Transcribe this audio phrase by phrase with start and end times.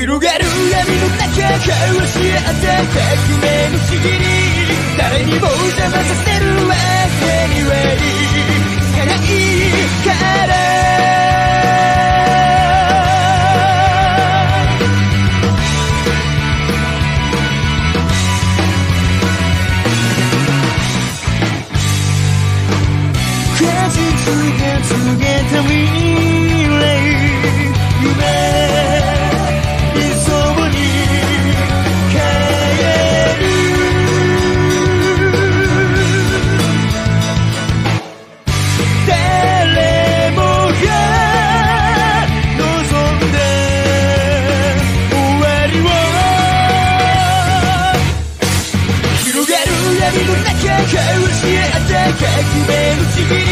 [0.00, 3.04] 広がる闇の中交わし合った革
[3.36, 4.24] 命のちぎり
[4.96, 6.72] 誰にも邪魔させるわ
[7.20, 8.00] けにはい
[8.96, 9.28] かない
[10.02, 10.08] か
[10.46, 10.50] ら
[23.58, 24.00] 果実
[24.60, 26.09] が告げた未
[52.00, 52.24] 革
[52.66, 53.44] 命のちぎり。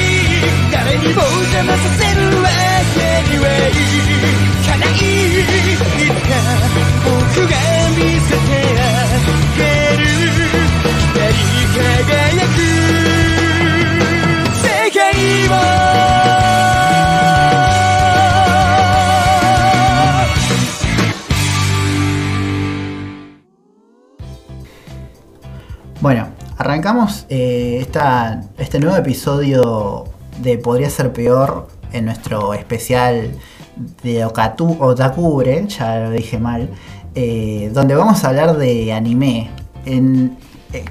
[0.73, 2.48] 誰にも邪魔させるわ
[2.95, 2.98] け
[3.30, 3.73] にはい
[4.66, 4.88] かない。
[4.88, 5.45] い
[5.77, 6.33] つか
[7.05, 7.68] 僕が
[26.89, 27.87] arrancamos eh,
[28.57, 30.05] este nuevo episodio
[30.41, 33.33] de Podría ser peor en nuestro especial
[34.03, 36.71] de Okatu, Otakubre, ya lo dije mal,
[37.15, 39.51] eh, donde vamos a hablar de anime.
[39.85, 40.31] Eh,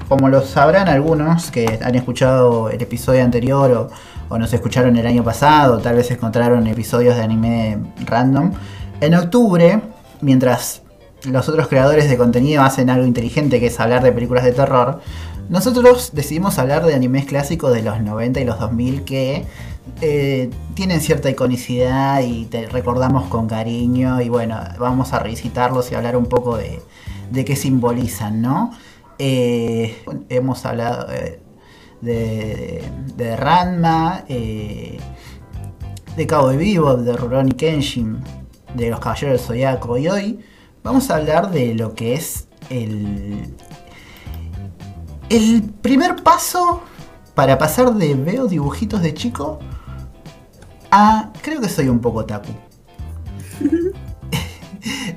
[0.08, 3.88] como lo sabrán algunos que han escuchado el episodio anterior o,
[4.28, 8.52] o nos escucharon el año pasado, tal vez encontraron episodios de anime random,
[9.00, 9.80] en octubre,
[10.20, 10.82] mientras
[11.24, 15.00] los otros creadores de contenido hacen algo inteligente que es hablar de películas de terror,
[15.48, 19.44] nosotros decidimos hablar de animes clásicos de los 90 y los 2000 que
[20.02, 25.94] eh, tienen cierta iconicidad y te recordamos con cariño y bueno, vamos a revisitarlos y
[25.94, 26.80] hablar un poco de,
[27.30, 28.72] de qué simbolizan, ¿no?
[29.18, 29.96] Eh,
[30.28, 31.40] hemos hablado eh,
[32.00, 32.84] de,
[33.16, 34.98] de Ranma, eh,
[36.16, 38.22] de Cowboy Bebop, de Rurouni Kenshin,
[38.74, 40.40] de los Caballeros del Zodiaco y hoy
[40.84, 43.56] vamos a hablar de lo que es el
[45.30, 46.82] el primer paso
[47.34, 49.58] para pasar de veo dibujitos de chico
[50.90, 52.48] a creo que soy un poco taku.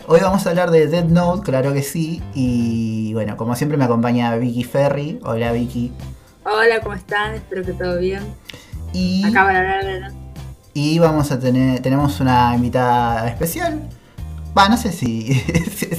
[0.08, 3.86] Hoy vamos a hablar de Dead Note, claro que sí, y bueno, como siempre me
[3.86, 5.20] acompaña Vicky Ferry.
[5.24, 5.94] Hola Vicky.
[6.44, 7.36] Hola, ¿cómo están?
[7.36, 8.24] Espero que todo bien.
[8.92, 10.02] Y Acá van a hablar de...
[10.74, 13.88] Y vamos a tener, tenemos una invitada especial.
[14.58, 15.28] Va, no sé si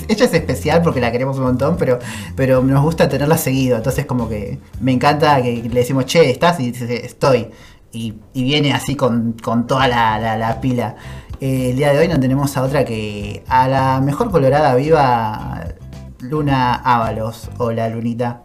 [0.08, 1.98] ella es especial porque la queremos un montón, pero,
[2.36, 3.76] pero nos gusta tenerla seguido.
[3.76, 6.60] Entonces como que me encanta que le decimos, che, ¿estás?
[6.60, 7.48] Y dice, estoy.
[7.92, 10.96] Y, y viene así con, con toda la, la- la pila.
[11.40, 15.64] Eh, el día de hoy no tenemos a otra que a la mejor colorada viva
[16.20, 17.50] Luna Ábalos.
[17.58, 18.42] Hola Lunita.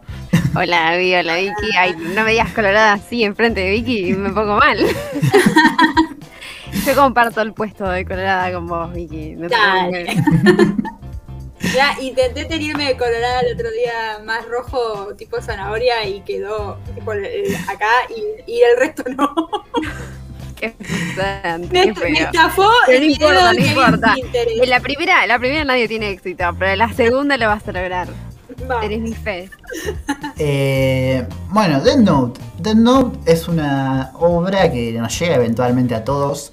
[0.54, 1.76] Hola, Vi, hola Vicky.
[1.78, 4.78] Ay, no me digas colorada así enfrente de Vicky, me pongo mal.
[6.88, 9.34] Yo comparto el puesto de colorada con vos, Vicky.
[9.36, 10.16] No Dale.
[11.74, 17.10] Ya intenté tenerme de colorada el otro día más rojo, tipo zanahoria, y quedó tipo
[17.10, 19.34] acá y, y el resto no.
[20.56, 20.74] Qué
[21.70, 24.14] Me, qué me estafó el no importa, no importa.
[24.34, 27.72] En la primera, la primera nadie tiene éxito, pero en la segunda lo vas a
[27.72, 28.08] lograr.
[28.66, 28.84] Vamos.
[28.84, 29.50] Eres mi fe.
[30.36, 32.40] Eh, bueno, Death Note.
[32.58, 36.52] Death Note es una obra que nos llega eventualmente a todos.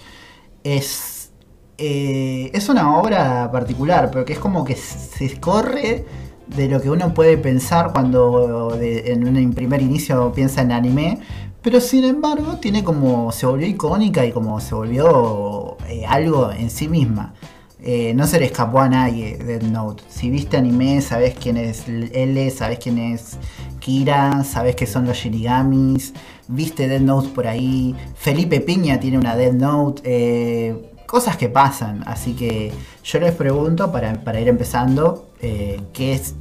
[0.65, 1.31] Es,
[1.77, 6.05] eh, es una obra particular, pero que es como que se corre
[6.47, 11.19] de lo que uno puede pensar cuando en un primer inicio piensa en anime.
[11.61, 13.31] Pero sin embargo, tiene como.
[13.31, 17.33] se volvió icónica y como se volvió eh, algo en sí misma.
[17.81, 20.03] Eh, no se le escapó a nadie Death Note.
[20.07, 23.37] Si viste anime, sabes quién es L, sabes quién es
[23.79, 26.13] Kira, sabes qué son los Shinigamis,
[26.47, 27.95] viste Death Note por ahí.
[28.15, 30.01] Felipe Piña tiene una Death Note.
[30.05, 32.03] eh, cosas que pasan.
[32.07, 32.71] Así que
[33.03, 36.35] yo les pregunto para, para ir empezando, eh, ¿qué es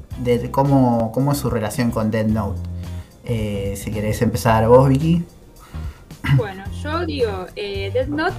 [0.51, 2.61] cómo, cómo es su relación con Death Note?
[3.25, 5.25] Eh, si querés empezar vos, Vicky.
[6.37, 8.35] Bueno, yo digo, Death Note.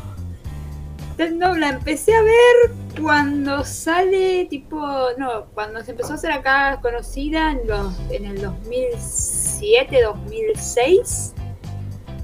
[1.17, 4.77] Note la empecé a ver cuando sale, tipo,
[5.17, 11.33] no, cuando se empezó a hacer acá conocida en, los, en el 2007, 2006.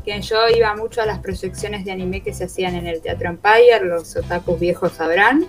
[0.03, 3.29] Que yo iba mucho a las proyecciones de anime que se hacían en el Teatro
[3.29, 5.47] Empire, los otakus viejos sabrán.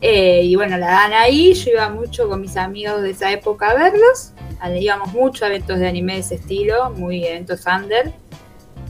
[0.00, 3.70] Eh, y bueno, la dan ahí, yo iba mucho con mis amigos de esa época
[3.70, 4.32] a verlos.
[4.78, 8.12] Íbamos mucho a eventos de anime de ese estilo, muy eventos under.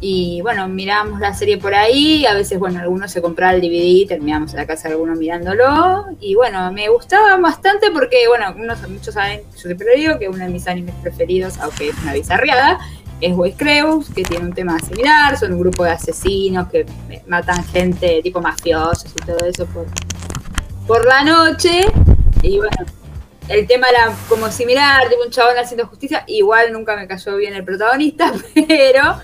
[0.01, 4.07] Y bueno, mirábamos la serie por ahí, a veces, bueno, algunos se compraba el DVD,
[4.07, 6.07] terminábamos en la casa de alguno mirándolo.
[6.21, 10.45] Y bueno, me gustaba bastante porque, bueno, unos, muchos saben, yo siempre digo, que uno
[10.45, 12.79] de mis animes preferidos, aunque es una bizarriada,
[13.21, 16.87] es Boy Crews, que tiene un tema similar, son un grupo de asesinos que
[17.27, 19.87] matan gente tipo mafiosos y todo eso por,
[20.87, 21.87] por la noche.
[22.43, 22.77] Y bueno,
[23.49, 27.55] el tema era como similar, tipo un chabón haciendo justicia, igual nunca me cayó bien
[27.55, 29.21] el protagonista, pero...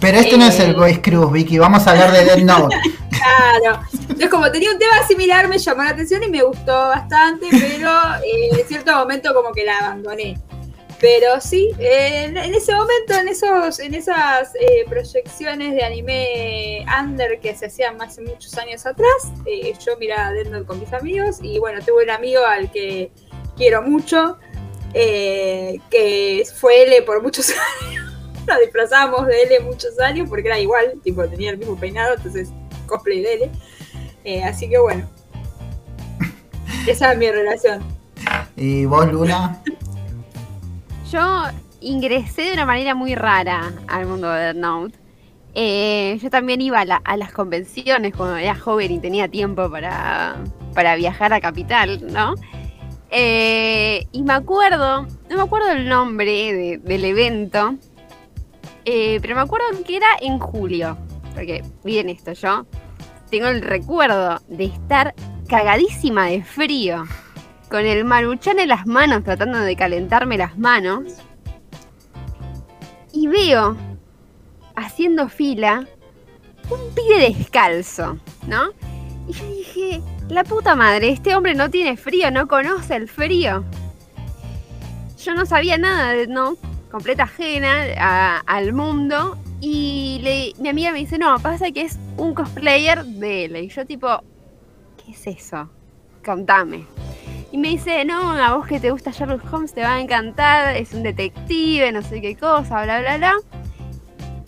[0.00, 0.74] Pero este no es el Eh.
[0.74, 2.76] Boys Cruz, Vicky, vamos a hablar de Dead Note.
[3.24, 3.80] Claro.
[3.90, 7.90] Entonces, como tenía un tema similar, me llamó la atención y me gustó bastante, pero
[8.22, 10.36] eh, en cierto momento como que la abandoné.
[11.00, 17.40] Pero sí, en, en ese momento, en esos, en esas eh, proyecciones de anime under
[17.40, 21.58] que se hacían hace muchos años atrás, eh, yo miraba Death con mis amigos y
[21.58, 23.10] bueno, tuve un amigo al que
[23.56, 24.38] quiero mucho,
[24.94, 27.50] eh, que fue L por muchos
[27.82, 28.04] años.
[28.46, 32.50] Nos disfrazamos de L muchos años porque era igual, tipo tenía el mismo peinado, entonces
[32.86, 33.50] cosplay de
[34.24, 34.42] L.
[34.44, 35.08] Así que bueno,
[36.86, 37.82] esa es mi relación.
[38.56, 39.62] ¿Y vos, Luna?
[41.14, 41.44] Yo
[41.80, 44.94] ingresé de una manera muy rara al mundo de Death.
[45.54, 50.34] Eh, yo también iba a las convenciones cuando era joven y tenía tiempo para,
[50.74, 52.34] para viajar a Capital, ¿no?
[53.12, 57.76] Eh, y me acuerdo, no me acuerdo el nombre de- del evento,
[58.84, 60.98] eh, pero me acuerdo que era en julio.
[61.32, 62.66] Porque, miren esto, yo
[63.30, 65.14] tengo el recuerdo de estar
[65.48, 67.04] cagadísima de frío
[67.68, 71.14] con el maruchan en las manos, tratando de calentarme las manos.
[73.12, 73.76] Y veo,
[74.76, 75.86] haciendo fila,
[76.70, 78.70] un pibe descalzo, ¿no?
[79.28, 83.64] Y yo dije, la puta madre, este hombre no tiene frío, no conoce el frío.
[85.22, 86.56] Yo no sabía nada no,
[86.90, 89.38] completa ajena al mundo.
[89.60, 93.56] Y mi amiga me dice, no, pasa que es un cosplayer de él.
[93.56, 94.22] Y yo tipo,
[95.02, 95.70] ¿qué es eso?
[96.22, 96.84] Contame.
[97.54, 100.76] Y me dice, no, a vos que te gusta Sherlock Holmes te va a encantar,
[100.76, 103.34] es un detective, no sé qué cosa, bla, bla, bla.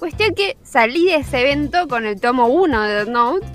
[0.01, 3.47] Cuestión que salí de ese evento con el tomo 1 de Death Note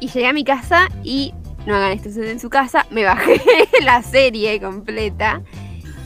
[0.00, 1.34] y llegué a mi casa y,
[1.66, 3.40] no hagan esto en su casa, me bajé
[3.84, 5.40] la serie completa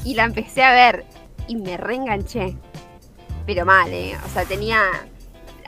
[0.04, 1.06] y la empecé a ver
[1.48, 2.54] y me reenganché.
[3.46, 4.14] Pero mal, ¿eh?
[4.26, 4.82] O sea, tenía...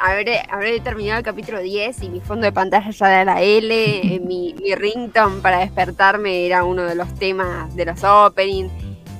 [0.01, 4.15] Habré, habré terminado el capítulo 10 y mi fondo de pantalla ya era la L,
[4.15, 8.73] eh, mi, mi ringtone para despertarme era uno de los temas de los openings.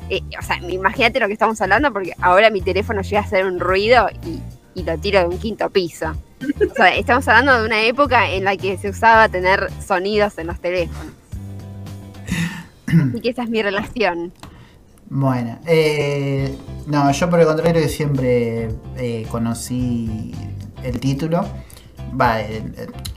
[0.09, 3.47] Eh, o sea, imagínate lo que estamos hablando porque ahora mi teléfono llega a hacer
[3.47, 4.41] un ruido y,
[4.75, 6.13] y lo tiro de un quinto piso.
[6.71, 10.49] O sea, estamos hablando de una época en la que se usaba tener sonidos en
[10.49, 11.13] los teléfonos.
[12.87, 14.33] Así que esa es mi relación.
[15.15, 20.35] Bueno, eh, no, yo por el contrario siempre eh, conocí
[20.83, 21.45] el título.
[22.21, 22.37] Va,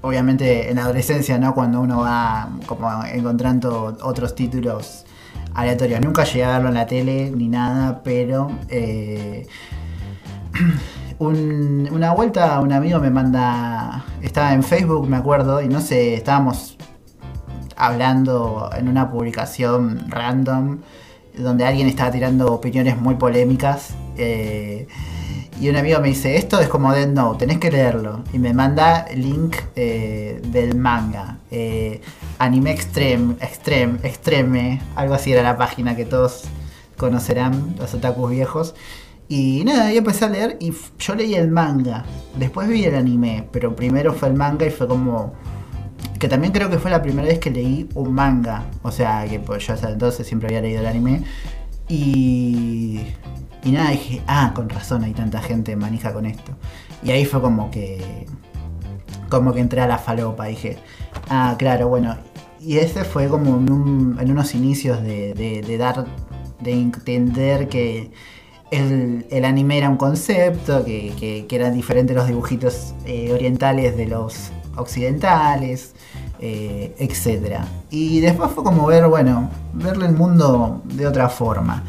[0.01, 1.53] obviamente en la adolescencia, ¿no?
[1.53, 5.05] Cuando uno va como encontrando otros títulos
[5.53, 6.01] aleatorios.
[6.01, 9.47] Nunca llegué a verlo en la tele ni nada, pero eh,
[11.19, 16.13] un- una vuelta un amigo me manda, estaba en Facebook, me acuerdo, y no sé,
[16.13, 16.77] estábamos
[17.75, 20.79] hablando en una publicación random
[21.37, 23.93] donde alguien estaba tirando opiniones muy polémicas.
[24.17, 24.87] eh,
[25.59, 28.23] y un amigo me dice, esto es como Dead Note, tenés que leerlo.
[28.33, 31.37] Y me manda link eh, del manga.
[31.51, 32.01] eh,
[32.39, 36.43] Anime Extreme, Extreme, Extreme, algo así era la página que todos
[36.97, 38.75] conocerán, los otakus viejos.
[39.27, 42.05] Y nada, yo empecé a leer y yo leí el manga.
[42.37, 45.33] Después vi el anime, pero primero fue el manga y fue como
[46.19, 48.65] que también creo que fue la primera vez que leí un manga.
[48.83, 51.23] O sea, que pues yo hasta entonces siempre había leído el anime.
[51.87, 53.01] Y.
[53.65, 56.53] Y nada, dije, ah, con razón hay tanta gente manija con esto.
[57.03, 58.25] Y ahí fue como que.
[59.29, 60.45] Como que entré a la falopa.
[60.45, 60.77] Dije,
[61.29, 62.15] ah, claro, bueno.
[62.61, 66.05] Y ese fue como en, un- en unos inicios de, de- dar.
[66.61, 68.11] de entender que.
[68.71, 73.95] El, el anime era un concepto, que, que- que eran diferentes los dibujitos eh, orientales
[73.95, 75.93] de los occidentales,
[76.39, 77.59] eh, etc.
[77.91, 81.83] Y después fue como ver, bueno, verle el mundo de otra forma.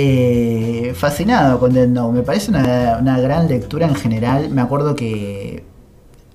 [0.00, 4.48] Eh, fascinado con Death Note, me parece una, una gran lectura en general.
[4.48, 5.64] Me acuerdo que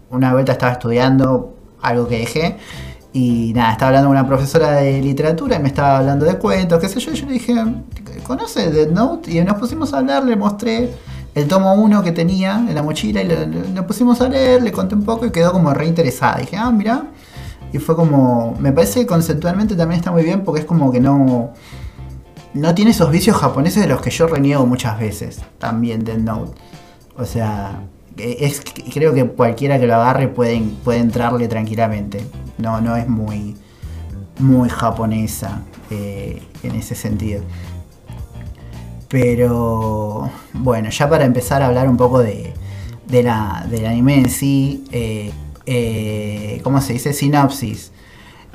[0.10, 2.58] una vuelta estaba estudiando algo que dejé
[3.14, 6.78] y nada, estaba hablando con una profesora de literatura y me estaba hablando de cuentos,
[6.82, 7.56] qué sé yo, y yo le dije,
[8.24, 9.32] ¿conoce Death Note?
[9.32, 10.90] Y nos pusimos a hablar, le mostré
[11.34, 13.30] el tomo 1 que tenía en la mochila y
[13.74, 16.40] lo pusimos a leer, le conté un poco y quedó como reinteresada.
[16.40, 17.06] Dije, ah, mira.
[17.72, 21.00] Y fue como, me parece que conceptualmente también está muy bien porque es como que
[21.00, 21.54] no,
[22.54, 26.62] no tiene esos vicios japoneses de los que yo reniego muchas veces, también Death Note.
[27.18, 27.84] O sea,
[28.18, 28.62] es,
[28.94, 32.26] creo que cualquiera que lo agarre puede, entrarle tranquilamente.
[32.58, 33.56] No, no es muy,
[34.40, 37.44] muy japonesa eh, en ese sentido.
[39.10, 42.54] Pero bueno, ya para empezar a hablar un poco de,
[43.10, 45.32] la, del anime en sí, eh,
[45.66, 47.14] eh, ¿cómo se dice?
[47.14, 47.92] Sinopsis.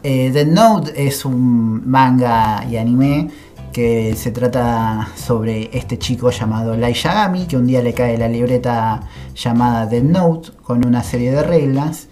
[0.00, 3.30] The Note es un manga y anime
[3.78, 8.26] que se trata sobre este chico llamado Lai Yagami, que un día le cae la
[8.26, 9.02] libreta
[9.36, 12.08] llamada The Note con una serie de reglas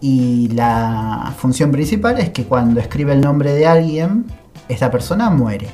[0.00, 4.24] y la función principal es que cuando escribe el nombre de alguien,
[4.68, 5.68] esta persona muere.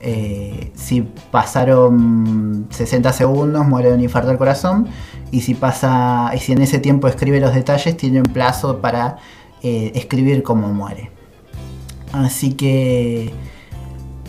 [0.00, 4.86] Eh, si pasaron 60 segundos, muere de un infarto al corazón.
[5.30, 6.30] Y si pasa.
[6.34, 9.18] Y si en ese tiempo escribe los detalles, tiene un plazo para
[9.62, 11.10] eh, escribir cómo muere.
[12.14, 13.30] Así que.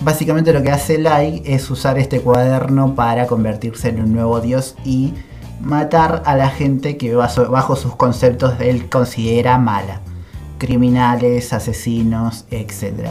[0.02, 4.76] Básicamente lo que hace Lai es usar este cuaderno para convertirse en un nuevo dios
[4.86, 5.14] y
[5.60, 10.02] matar a la gente que bajo sus conceptos él considera mala.
[10.58, 13.10] Criminales, asesinos, etc.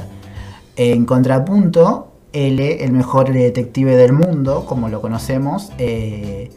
[0.77, 6.51] En contrapunto, L, el mejor detective del mundo, como lo conocemos, eh,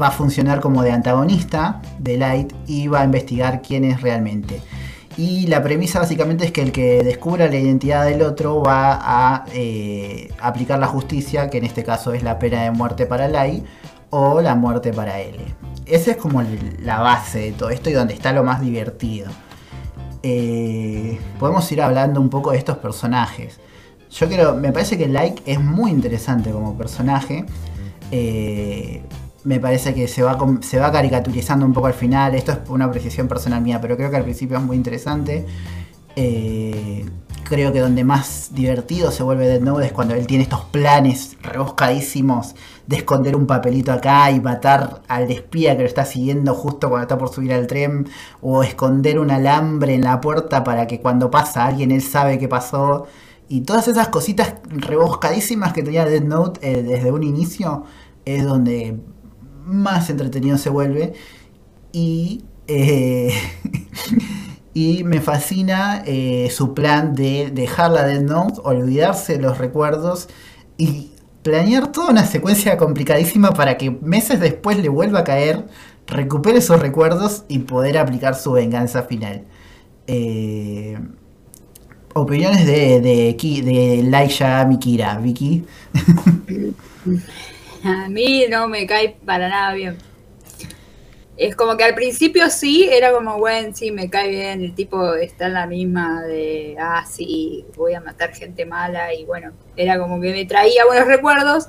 [0.00, 4.60] va a funcionar como de antagonista de Light y va a investigar quién es realmente.
[5.16, 9.44] Y la premisa básicamente es que el que descubra la identidad del otro va a
[9.52, 13.62] eh, aplicar la justicia, que en este caso es la pena de muerte para Lai
[14.10, 15.36] o la muerte para él.
[15.84, 16.42] Esa es como
[16.80, 19.30] la base de todo esto y donde está lo más divertido.
[20.22, 23.58] Eh, podemos ir hablando un poco de estos personajes.
[24.10, 27.44] Yo creo, me parece que Like es muy interesante como personaje.
[28.10, 29.02] Eh,
[29.44, 32.34] me parece que se va, se va caricaturizando un poco al final.
[32.34, 35.46] Esto es una apreciación personal mía, pero creo que al principio es muy interesante.
[36.14, 37.04] Eh,
[37.44, 41.36] creo que donde más divertido se vuelve Dead Note es cuando él tiene estos planes
[41.42, 42.54] rebuscadísimos
[42.86, 47.02] de esconder un papelito acá y matar al espía que lo está siguiendo justo cuando
[47.02, 48.08] está por subir al tren,
[48.40, 52.48] o esconder un alambre en la puerta para que cuando pasa alguien él sabe qué
[52.48, 53.06] pasó.
[53.48, 57.84] Y todas esas cositas rebuscadísimas que tenía Dead Note eh, desde un inicio
[58.24, 58.98] es donde
[59.64, 61.14] más entretenido se vuelve.
[61.92, 63.32] Y, eh,
[64.74, 70.28] y me fascina eh, su plan de dejar la Dead Note, olvidarse de los recuerdos
[70.78, 75.66] y planear toda una secuencia complicadísima para que meses después le vuelva a caer,
[76.06, 79.44] recupere sus recuerdos y poder aplicar su venganza final.
[80.06, 80.98] Eh,
[82.14, 85.64] opiniones de, de, de Laisha Mikira, Vicky.
[87.84, 89.98] A mí no me cae para nada bien.
[91.36, 95.14] Es como que al principio sí, era como, bueno, sí, me cae bien, el tipo
[95.14, 99.98] está en la misma de, ah, sí, voy a matar gente mala y bueno, era
[99.98, 101.68] como que me traía buenos recuerdos,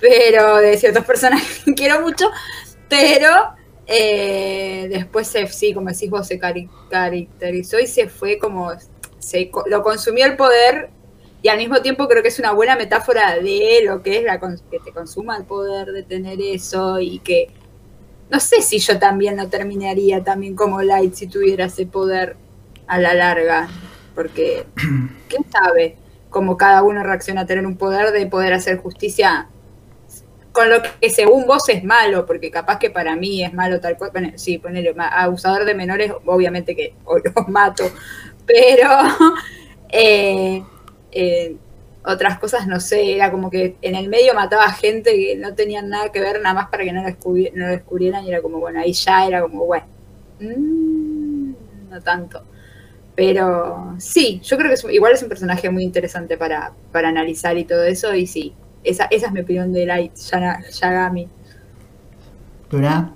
[0.00, 2.30] pero de ciertas personas que quiero mucho,
[2.88, 3.54] pero
[3.86, 8.72] eh, después sí, como decís vos, se caracterizó y se fue como,
[9.18, 10.88] se, lo consumió el poder
[11.42, 14.38] y al mismo tiempo creo que es una buena metáfora de lo que es la
[14.38, 17.48] que te consuma el poder de tener eso y que
[18.30, 22.36] no sé si yo también lo terminaría también como Light si tuviera ese poder
[22.86, 23.68] a la larga,
[24.14, 24.66] porque
[25.28, 25.96] quién sabe
[26.28, 29.48] cómo cada uno reacciona a tener un poder de poder hacer justicia
[30.52, 33.96] con lo que según vos es malo, porque capaz que para mí es malo tal
[33.96, 37.84] cual, bueno, sí, ponerle abusador de menores, obviamente que los mato,
[38.46, 38.88] pero
[39.88, 40.62] eh,
[41.12, 41.56] eh,
[42.04, 45.88] otras cosas, no sé, era como que en el medio mataba gente que no tenían
[45.88, 48.92] nada que ver, nada más para que no lo, descubrieran, y era como, bueno, ahí
[48.92, 49.86] ya era como, bueno,
[50.40, 51.52] mm,
[51.90, 52.42] no tanto.
[53.14, 57.64] Pero sí, yo creo que igual es un personaje muy interesante para, para analizar y
[57.64, 61.28] todo eso, y sí, esa, esa es mi opinión de Light Yagami.
[62.70, 63.12] ¿Dura?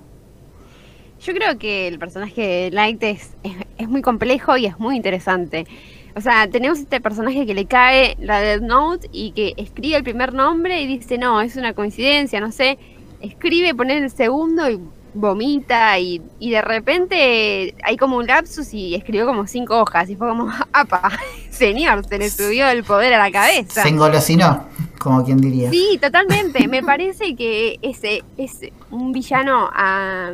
[1.21, 3.31] Yo creo que el personaje de Light es,
[3.79, 5.65] es muy complejo y es muy interesante.
[6.15, 10.03] O sea, tenemos este personaje que le cae la Death Note y que escribe el
[10.03, 12.77] primer nombre y dice, no, es una coincidencia, no sé.
[13.19, 14.79] Escribe, pone el segundo y
[15.13, 20.15] vomita y, y de repente hay como un lapsus y escribió como cinco hojas y
[20.15, 21.11] fue como, apa,
[21.49, 23.83] señor, se le subió el poder a la cabeza.
[23.83, 24.67] Se engolosinó,
[24.99, 25.69] como quien diría.
[25.69, 26.67] Sí, totalmente.
[26.69, 30.31] Me parece que ese es un villano a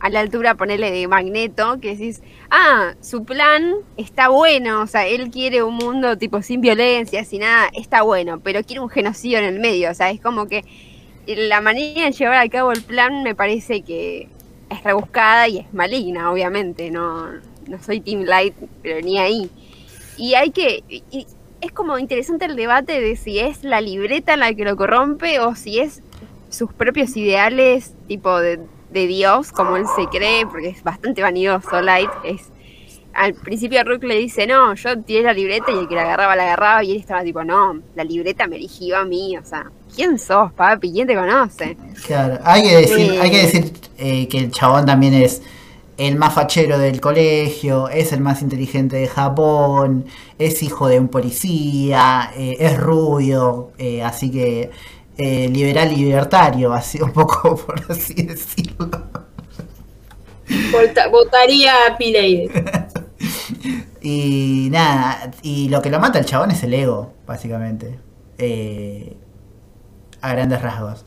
[0.00, 5.06] a la altura, ponerle de Magneto, que decís, ah, su plan está bueno, o sea,
[5.06, 9.38] él quiere un mundo tipo sin violencia, sin nada, está bueno, pero quiere un genocidio
[9.38, 10.64] en el medio, o sea, es como que
[11.26, 14.28] la manera de llevar a cabo el plan me parece que
[14.70, 17.30] es rebuscada y es maligna, obviamente, no,
[17.68, 19.50] no soy Team Light, pero ni ahí.
[20.16, 20.82] Y hay que...
[20.88, 21.26] Y
[21.60, 25.54] es como interesante el debate de si es la libreta la que lo corrompe o
[25.54, 26.02] si es
[26.48, 31.80] sus propios ideales, tipo de, de Dios, como él se cree, porque es bastante vanidoso,
[31.80, 32.10] Light.
[32.24, 32.48] Es,
[33.12, 36.36] al principio Rook le dice, no, yo tiré la libreta y el que la agarraba,
[36.36, 39.70] la agarraba, y él estaba tipo, no, la libreta me eligió a mí, o sea,
[39.94, 40.92] ¿quién sos, papi?
[40.92, 41.76] ¿Quién te conoce?
[42.06, 43.18] Claro, hay que decir, Sí.
[43.20, 45.42] hay que decir eh, que el chabón también es
[45.98, 50.06] el más fachero del colegio, es el más inteligente de Japón,
[50.38, 54.70] es hijo de un policía, eh, es rubio, eh, así que
[55.20, 58.90] eh, liberal y libertario, así un poco por así decirlo.
[60.72, 62.50] Vota- votaría a Pileide.
[64.02, 67.98] Y nada, y lo que lo mata el chabón es el ego, básicamente.
[68.38, 69.16] Eh,
[70.20, 71.04] a grandes rasgos.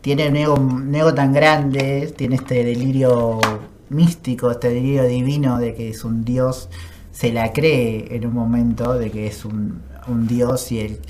[0.00, 3.40] Tiene un ego, un ego tan grande, tiene este delirio
[3.88, 6.68] místico, este delirio divino de que es un dios.
[7.12, 11.00] Se la cree en un momento de que es un, un dios y el...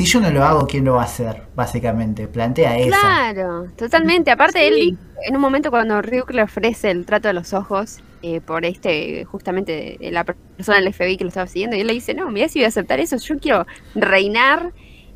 [0.00, 1.42] Si yo no lo hago, ¿quién lo va a hacer?
[1.54, 2.88] Básicamente, plantea eso.
[2.88, 4.30] Claro, totalmente.
[4.30, 4.64] Aparte, Sí.
[4.64, 8.64] él, en un momento cuando Ryuk le ofrece el trato de los ojos, eh, por
[8.64, 12.14] este, justamente eh, la persona del FBI que lo estaba siguiendo, y él le dice,
[12.14, 14.72] no, mira si voy a aceptar eso, yo quiero reinar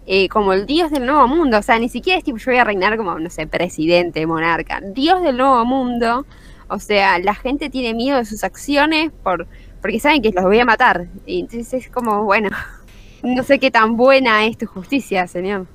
[0.07, 1.57] eh, como el dios del nuevo mundo.
[1.57, 4.83] O sea, ni siquiera es tipo, yo voy a reinar como, no sé, presidente, monarca.
[4.83, 6.27] Dios del nuevo mundo.
[6.69, 9.47] O sea, la gente tiene miedo de sus acciones por
[9.81, 11.07] porque saben que los voy a matar.
[11.25, 12.51] Y entonces es como, bueno,
[13.25, 15.67] no sé qué tan buena es tu justicia, señor.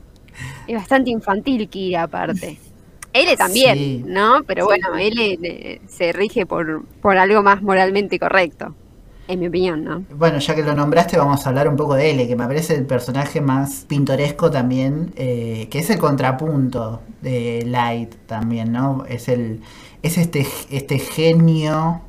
[0.67, 2.59] Es bastante infantil Kira, aparte.
[3.13, 4.03] L también, Sí.
[4.05, 4.43] ¿no?
[4.47, 8.75] Pero bueno, L eh, se rige por, por algo más moralmente correcto,
[9.27, 10.05] en mi opinión, ¿no?
[10.09, 12.75] Bueno, ya que lo nombraste, vamos a hablar un poco de L, que me parece
[12.75, 19.05] el personaje más pintoresco también, eh, que es el contrapunto de Light también, ¿no?
[19.07, 19.61] Es el
[20.01, 22.01] es este, este genio,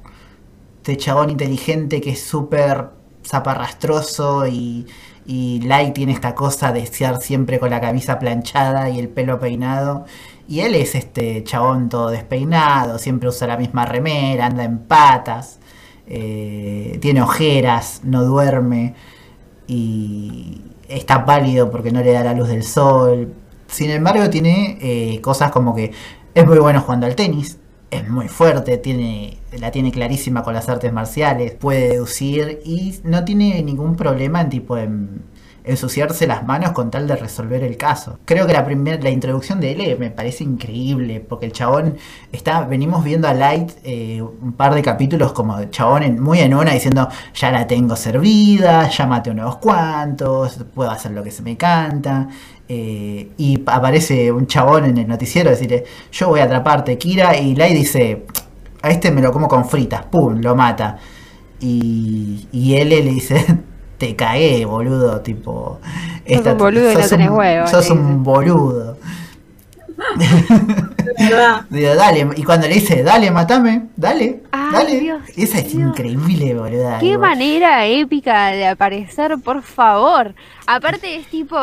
[0.79, 2.91] este chabón inteligente que es súper
[3.25, 4.87] zaparrastroso y,
[5.31, 9.39] y Light tiene esta cosa de estar siempre con la camisa planchada y el pelo
[9.39, 10.05] peinado.
[10.49, 15.61] Y él es este chabón todo despeinado, siempre usa la misma remera, anda en patas
[16.13, 18.95] eh, tiene ojeras, no duerme
[19.69, 23.33] y está pálido porque no le da la luz del sol.
[23.69, 25.93] Sin embargo, tiene eh, cosas como que
[26.35, 27.59] es muy bueno jugando al tenis,
[27.93, 33.25] es muy fuerte, tiene, la tiene clarísima con las artes marciales, puede deducir y no
[33.25, 35.23] tiene ningún problema en tipo en
[35.71, 38.19] ensuciarse las manos con tal de resolver el caso.
[38.25, 41.97] Creo que la primera, la introducción de él me parece increíble, porque el chabón
[42.33, 46.73] está, venimos viendo a Light eh, un par de capítulos como chabón muy en una
[46.73, 51.57] diciendo ya la tengo servida, ya maté unos cuantos, puedo hacer lo que se me
[51.57, 52.29] canta.
[52.69, 57.55] eh, y aparece un chabón en el noticiero decirle, yo voy a atraparte, Kira, y
[57.57, 58.27] Light dice,
[58.83, 60.97] a este me lo como con fritas, pum, lo mata.
[61.61, 63.45] Y, y él le dice,
[64.01, 65.79] te cagué, boludo, tipo...
[66.27, 68.97] un boludo y no sos tenés un- huevos, Sos un boludo.
[71.69, 75.01] Digo, dale, y cuando le dice, dale, matame, dale, Ay, dale.
[75.01, 76.99] Dios Esa es increíble, boluda.
[76.99, 80.35] Qué manera épica de aparecer, por favor.
[80.67, 81.59] Aparte es tipo,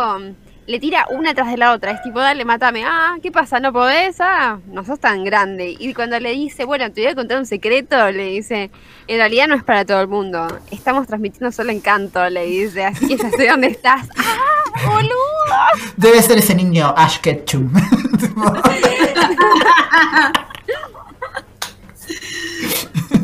[0.67, 2.83] le tira una tras de la otra, es tipo, dale, mátame.
[2.85, 3.61] Ah, ¿qué pasa?
[3.61, 4.17] ¿No podés?
[4.19, 5.73] Ah, no sos tan grande.
[5.79, 8.69] Y cuando le dice, bueno, te voy a contar un secreto, le dice,
[9.07, 10.45] en realidad no es para todo el mundo.
[10.69, 14.09] Estamos transmitiendo solo en canto, le dice, así que ya sé dónde estás.
[14.17, 14.43] ¡Ah,
[14.85, 15.87] boludo!
[15.95, 17.71] Debe ser ese niño Ash Ketchum.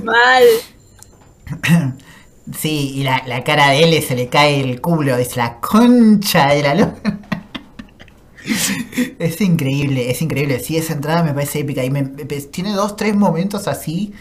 [0.05, 0.43] Mal.
[2.57, 6.47] sí, y la, la cara de él se le cae el culo, es la concha
[6.47, 7.19] de la luna.
[9.19, 10.59] Es increíble, es increíble.
[10.59, 11.83] Sí, esa entrada me parece épica.
[11.83, 14.13] Y me- tiene dos, tres momentos así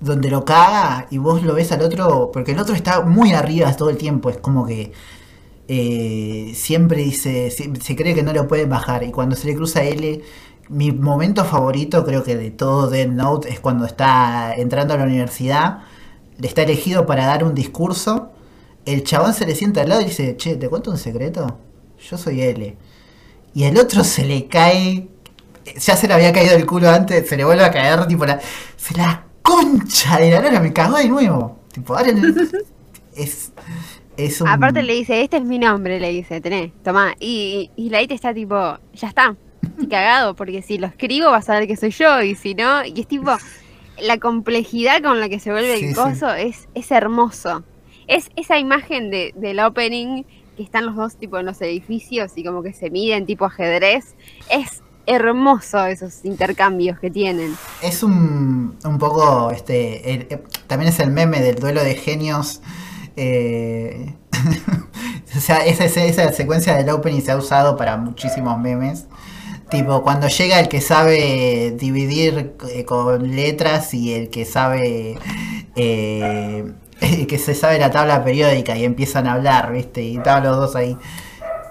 [0.00, 3.74] donde lo caga y vos lo ves al otro, porque el otro está muy arriba
[3.76, 4.30] todo el tiempo.
[4.30, 4.92] Es como que
[5.68, 9.04] eh, siempre dice, se, cree que no lo pueden bajar.
[9.04, 10.22] Y cuando se le cruza L,
[10.70, 15.04] mi momento favorito, creo que de todo Dead Note, es cuando está entrando a la
[15.04, 15.80] universidad,
[16.42, 18.30] está elegido para dar un discurso.
[18.86, 21.58] El chabón se le sienta al lado y dice, che, ¿te cuento un secreto?
[22.10, 22.76] Yo soy L.
[23.56, 25.08] Y el otro se le cae.
[25.78, 28.38] Ya se le había caído el culo antes, se le vuelve a caer, tipo la.
[28.76, 31.58] Se la concha de la lora, me cagó de nuevo.
[31.72, 32.12] Tipo, ahora
[33.16, 33.52] es.
[34.18, 34.48] Es un.
[34.48, 37.14] Aparte le dice, este es mi nombre, le dice, tenés, tomá.
[37.18, 39.34] Y, y Light está tipo, ya está,
[39.88, 43.00] cagado, porque si lo escribo vas a ver que soy yo, y si no, y
[43.00, 43.34] es tipo,
[44.02, 45.94] la complejidad con la que se vuelve Sí, el sí.
[45.94, 47.64] coso es, es hermoso.
[48.06, 50.24] Es esa imagen de, del opening
[50.56, 54.14] que están los dos tipo en los edificios y como que se miden tipo ajedrez.
[54.50, 57.54] Es hermoso esos intercambios que tienen.
[57.82, 62.60] Es un, un poco, este, eh, también es el meme del duelo de genios.
[63.16, 64.14] eh,
[65.36, 69.06] o sea, esa, esa, secuencia del opening se ha usado para muchísimos memes.
[69.70, 75.18] Tipo, cuando llega el que sabe dividir eh, con letras y el que sabe.
[77.28, 80.02] que se sabe la tabla periódica y empiezan a hablar, ¿viste?
[80.02, 80.96] Y estaban los dos ahí.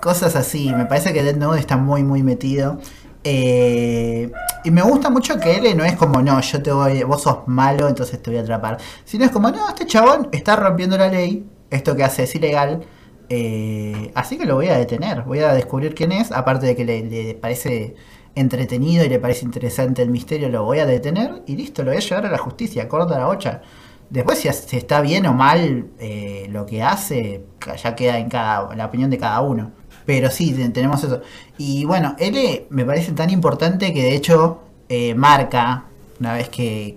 [0.02, 0.72] Cosas así.
[0.76, 2.80] Me parece que Death Note está muy, muy metido.
[3.24, 4.32] Eh,
[4.64, 7.40] y me gusta mucho que él no es como, no, yo te voy, vos sos
[7.48, 8.78] malo, entonces te voy a atrapar.
[9.04, 12.86] Sino es como, no, este chabón está rompiendo la ley, esto que hace es ilegal,
[13.30, 16.86] eh, así que lo voy a detener, voy a descubrir quién es, aparte de que
[16.86, 17.96] le, le parece
[18.36, 21.98] entretenido y le parece interesante el misterio, lo voy a detener y listo, lo voy
[21.98, 23.62] a llevar a la justicia, corta la bocha.
[24.10, 27.44] Después si, si está bien o mal eh, lo que hace,
[27.84, 29.72] ya queda en cada, la opinión de cada uno.
[30.06, 31.22] Pero sí, te- tenemos eso.
[31.58, 35.86] Y bueno, L me parece tan importante que de hecho eh, marca,
[36.20, 36.96] una vez que,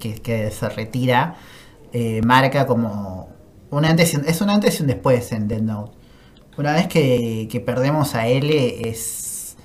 [0.53, 1.37] se retira,
[1.93, 3.31] eh, marca como
[3.71, 5.93] un antes es un antes y un después en Dead Note.
[6.59, 9.57] Una vez que, que perdemos a L es...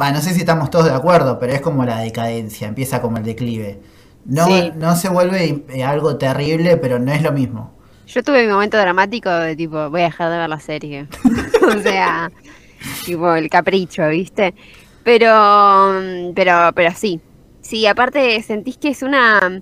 [0.00, 3.16] Va, no sé si estamos todos de acuerdo, pero es como la decadencia, empieza como
[3.16, 3.80] el declive.
[4.26, 4.72] No, Sí.
[4.76, 7.72] no se vuelve eh, algo terrible, pero no es lo mismo.
[8.06, 11.06] Yo tuve mi momento dramático de tipo, voy a dejar de ver la serie.
[11.76, 12.30] o sea,
[13.04, 14.54] tipo el capricho, ¿viste?
[15.04, 17.20] Pero, mm, pero, pero sí.
[17.60, 19.60] Sí, aparte sentís que es una,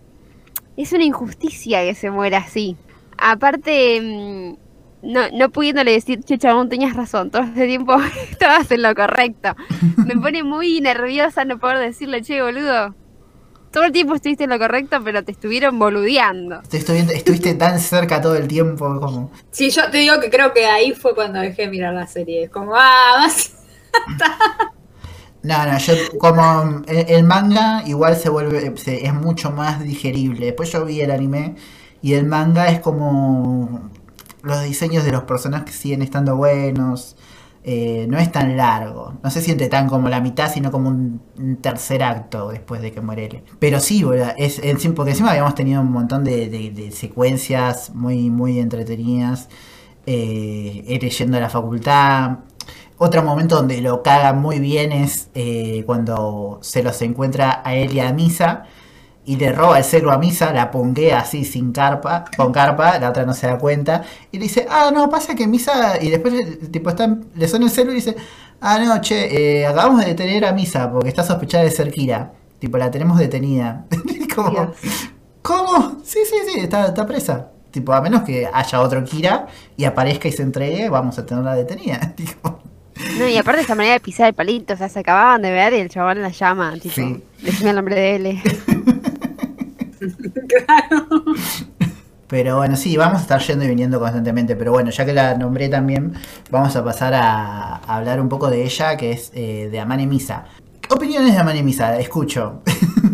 [0.76, 2.76] es una injusticia que se muera así.
[3.16, 4.56] Aparte, mm,
[5.12, 7.96] no, no pudiéndole decir, che, chabón, tenías razón, todo este tiempo
[8.30, 9.54] estabas en lo correcto.
[10.06, 12.94] Me pone muy nerviosa no poder decirle, che, boludo,
[13.74, 16.62] todo el tiempo estuviste en lo correcto, pero te estuvieron boludeando.
[16.70, 19.32] Te estuvi- Estuviste tan cerca todo el tiempo como...
[19.50, 22.44] Sí, yo te digo que creo que ahí fue cuando dejé de mirar la serie.
[22.44, 23.52] Es como, ah, más.
[25.42, 30.46] No, no, yo como el, el manga igual se vuelve, se- es mucho más digerible.
[30.46, 31.56] Después yo vi el anime
[32.00, 33.90] y el manga es como
[34.42, 37.16] los diseños de los personajes siguen estando buenos.
[37.64, 41.20] Eh, no es tan largo, no se siente tan como la mitad, sino como un,
[41.62, 43.42] tercer acto después de que muere él.
[43.58, 44.04] Pero sí,
[44.36, 49.48] es, es- porque encima habíamos tenido un montón de secuencias muy, muy entretenidas.
[50.06, 52.38] Eh, él yendo a la facultad,
[52.98, 57.92] otro momento donde lo caga muy bien es eh, cuando se los encuentra a él
[57.94, 58.64] y a Misa
[59.26, 63.08] y le roba el celu a Misa, la ponguea así sin carpa, con carpa, la
[63.10, 66.34] otra no se da cuenta y le dice, ah, no, pasa que Misa, y después
[66.70, 68.16] tipo está, le suena el celu y dice,
[68.60, 72.32] ah, no, che, eh, acabamos de detener a Misa porque está sospechada de ser Kira,
[72.58, 73.84] tipo, la tenemos detenida.
[74.34, 74.72] Como.
[75.42, 75.98] ¿Cómo?
[76.04, 77.48] Sí, sí, sí, está, está presa.
[77.70, 81.54] Tipo, a menos que haya otro Kira y aparezca y se entregue, vamos a tenerla
[81.54, 81.98] detenida.
[82.16, 82.60] Tipo,
[83.18, 85.72] No, y aparte esa manera de pisar el palito, o sea, se acababan de ver
[85.74, 87.22] y el chabón la llama, tipo, Sí.
[87.42, 88.42] decime el nombre de él.
[90.48, 91.06] claro.
[92.26, 94.56] Pero bueno, sí, vamos a estar yendo y viniendo constantemente.
[94.56, 96.14] Pero bueno, ya que la nombré también,
[96.50, 100.06] vamos a pasar a, a hablar un poco de ella, que es eh, de Amane
[100.06, 100.46] Misa.
[100.80, 101.98] ¿Qué opiniones de Amane Misa?
[101.98, 102.62] Escucho.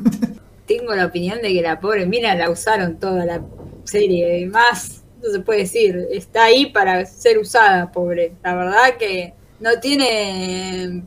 [0.66, 3.40] Tengo la opinión de que la pobre mina la usaron toda la
[3.84, 4.46] serie.
[4.46, 6.06] Más, no se puede decir.
[6.12, 8.34] Está ahí para ser usada, pobre.
[8.44, 11.02] La verdad que no tiene.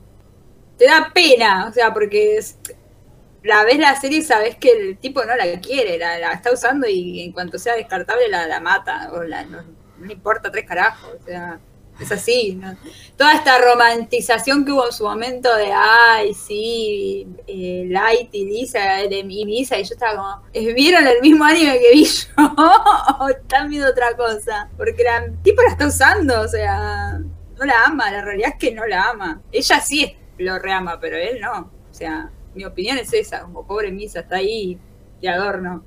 [0.78, 2.58] Te da pena, o sea, porque es-
[3.44, 6.52] la ves la serie y sabes que el tipo no la quiere, la, la está
[6.52, 9.10] usando y en cuanto sea descartable la, la mata.
[9.14, 9.64] O la, no,
[10.00, 11.60] no importa tres carajos, o sea.
[12.02, 12.76] Es así, ¿no?
[13.18, 18.80] Toda esta romantización que hubo en su momento de, ay, sí, eh, Light y Lisa,
[19.08, 22.26] de Lisa, y yo estaba como, "Eh, ¿vieron el mismo anime que vi yo?
[23.20, 24.70] ¿O están viendo otra cosa?
[24.76, 28.58] Porque la el tipo la está usando, o sea, no la ama, la realidad es
[28.58, 29.42] que no la ama.
[29.52, 31.72] Ella sí lo reama, pero él no.
[31.92, 34.78] O sea, mi opinión es esa, como pobre Misa, está ahí
[35.22, 35.84] de adorno,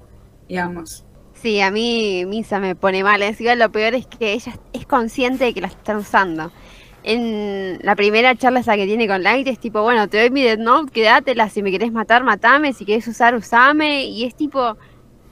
[0.48, 1.04] digamos.
[1.34, 3.22] Sí, a mí Misa me pone mal.
[3.22, 6.50] Encima lo peor es que ella es consciente de que la están usando.
[7.02, 10.42] En la primera charla esa que tiene con Light es tipo, bueno, te doy mi
[10.42, 14.06] Death Note, quédatela, si me querés matar, matame, si querés usar, usame.
[14.06, 14.76] Y es tipo,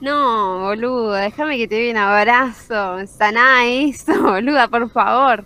[0.01, 5.45] no, boluda, déjame que te dé un abrazo, saná eso, boluda, por favor.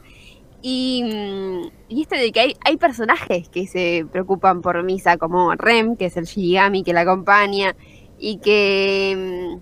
[0.60, 5.52] Y, mm, y esto de que hay, hay personajes que se preocupan por Misa, como
[5.54, 7.74] Rem, que es el Shigami que la acompaña,
[8.18, 9.58] y que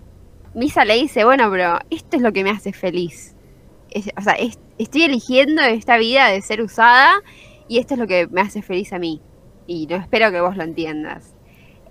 [0.53, 3.35] mm, Misa le dice, bueno, pero esto es lo que me hace feliz.
[4.17, 7.21] O sea, es- estoy eligiendo esta vida de ser usada
[7.67, 9.21] y esto es lo que me hace feliz a mí.
[9.65, 11.33] Y no espero que vos lo entiendas.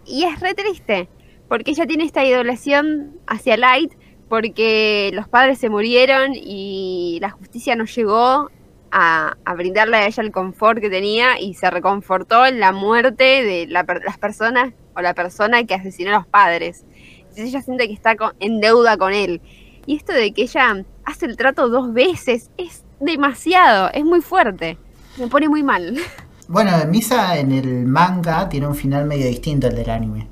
[0.05, 1.09] Y es re triste,
[1.49, 3.92] porque ella tiene esta idolación hacia Light,
[4.29, 8.51] porque los padres se murieron y la justicia no llegó
[8.92, 13.66] a, brindarle a ella el confort que tenía y se reconfortó en la muerte de
[13.66, 16.85] las personas o la persona que asesinó a los padres.
[17.20, 19.40] Entonces ella siente que está con- en deuda con él.
[19.87, 24.79] Y esto de que ella hace el trato dos veces es demasiado, es muy fuerte.
[25.18, 25.96] Me pone muy mal.
[26.49, 30.29] Bueno, Misa en el manga tiene un final medio distinto al del anime.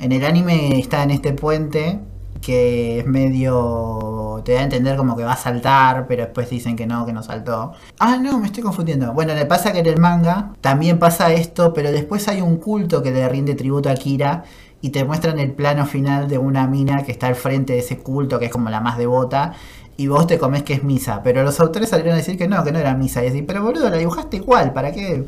[0.00, 2.00] En el anime está en este puente
[2.44, 4.42] que es medio.
[4.44, 7.12] te da a entender como que va a saltar, pero después dicen que no, que
[7.14, 7.72] no saltó.
[7.98, 9.14] Ah, no, me estoy confundiendo.
[9.14, 13.02] Bueno, le pasa que en el manga también pasa esto, pero después hay un culto
[13.02, 14.44] que le rinde tributo a Kira
[14.82, 17.98] y te muestran el plano final de una mina que está al frente de ese
[17.98, 19.54] culto, que es como la más devota.
[19.96, 22.62] Y vos te comes que es misa, pero los autores salieron a decir que no,
[22.62, 23.22] que no era misa.
[23.22, 25.24] Y decir, pero boludo, la dibujaste igual, ¿para qué?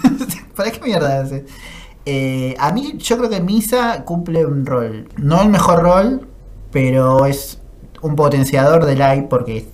[0.56, 1.44] ¿Para qué mierda haces?
[2.04, 5.08] Eh, a mí, yo creo que Misa cumple un rol.
[5.18, 6.27] No el mejor rol,
[6.70, 7.60] pero es
[8.02, 9.64] un potenciador de Light porque es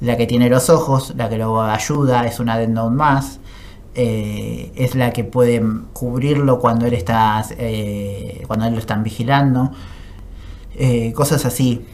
[0.00, 3.40] la que tiene los ojos, la que lo ayuda, es una Note más.
[3.94, 9.72] eh, es la que puede cubrirlo cuando él está eh, cuando él lo están vigilando
[10.76, 11.84] eh, cosas así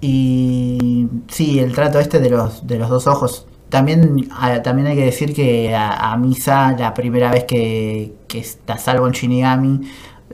[0.00, 4.28] y sí el trato este de los de los dos ojos también
[4.64, 9.06] también hay que decir que a, a Misa la primera vez que, que está salvo
[9.08, 9.80] en Shinigami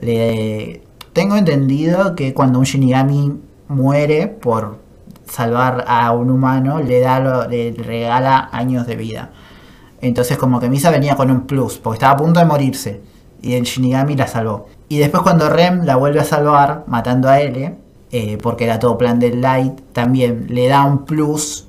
[0.01, 0.83] le
[1.15, 3.33] tengo entendido que cuando un Shinigami
[3.69, 4.77] muere por
[5.25, 9.31] salvar a un humano le da lo- le regala años de vida
[10.01, 13.01] entonces como que Misa venía con un plus, porque estaba a punto de morirse.
[13.41, 14.67] Y el Shinigami la salvó.
[14.87, 17.75] Y después cuando Rem la vuelve a salvar, matando a L,
[18.11, 21.65] eh, porque era todo plan del Light, también le da un plus.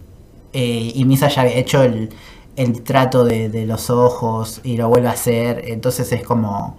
[0.53, 2.11] eh, y Misa ya había hecho el,
[2.57, 5.63] el trato de, de los ojos y lo vuelve a hacer.
[5.69, 6.77] Entonces es como...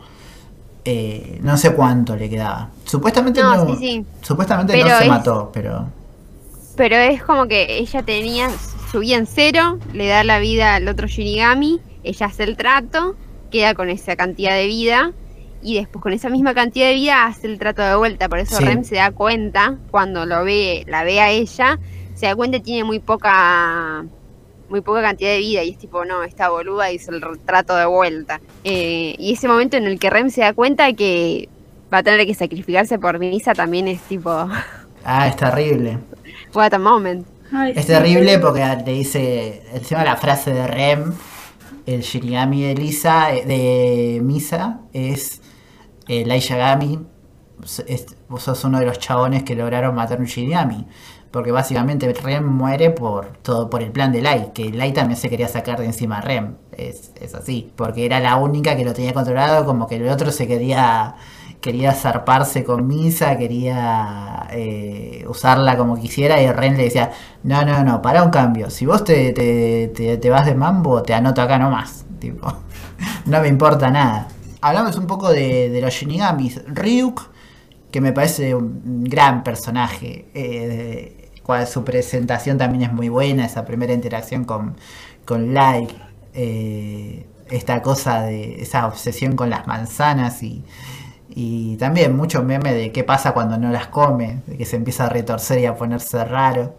[0.89, 2.69] eh, no sé cuánto le quedaba.
[2.86, 4.06] Supuestamente No, no, sí, sí.
[4.21, 5.86] Supuestamente Pero no se es- mató, pero...
[6.78, 8.50] Pero es como que ella tenía,
[8.91, 13.15] subía en cero, le da la vida al otro Shinigami, ella hace el trato,
[13.52, 15.12] queda con esa cantidad de vida
[15.63, 18.30] y después con esa misma cantidad de vida hace el trato de vuelta.
[18.30, 18.63] Por eso Sí.
[18.63, 21.80] Rem se da cuenta cuando lo ve, la ve a ella,
[22.13, 24.06] se da cuenta que tiene muy poca
[24.69, 27.75] muy poca cantidad de vida y es tipo, no, esta boluda hizo el r- trato
[27.75, 28.41] de vuelta.
[28.63, 31.49] Eh, y ese momento en el que Rem se da cuenta que
[31.93, 34.30] va a tener que sacrificarse por Misa también es tipo,
[35.06, 35.99] Ah, es terrible.
[36.53, 37.25] what a moment.
[37.53, 37.88] Ay, Es sí.
[37.93, 41.13] terrible porque le dice, encima la frase de Rem,
[41.86, 45.39] el Shinigami de Lisa, eh, de Misa, es
[46.10, 46.99] eh, Light Yagami,
[47.63, 50.86] s- es- vos sos uno de los chabones que lograron matar un Shinigami.
[51.32, 55.30] Porque básicamente Rem muere por todo por el plan de Light, que Light también se
[55.30, 56.56] quería sacar de encima a Rem.
[56.72, 57.72] Es, es así.
[57.76, 61.16] Porque era la única que lo tenía controlado, como que el otro se quería
[61.62, 67.12] quería zarparse con Misa, quería eh, usarla como quisiera y Ren le decía,
[67.44, 71.02] no, no, no, para un cambio, si vos te, te, te- te vas de mambo,
[71.04, 72.48] te anoto acá nomás, tipo,
[73.26, 74.28] no me importa nada.
[74.62, 77.22] Hablamos un poco de, de los Shinigamis, Ryuk,
[77.92, 81.16] que me parece un gran personaje, eh,
[81.67, 84.75] su presentación también es muy buena, esa primera interacción con,
[85.25, 85.91] con Light,
[86.33, 90.63] eh, esta cosa de esa obsesión con las manzanas y,
[91.29, 95.05] y también mucho meme de qué pasa cuando no las come, de que se empieza
[95.05, 96.77] a retorcer y a ponerse raro.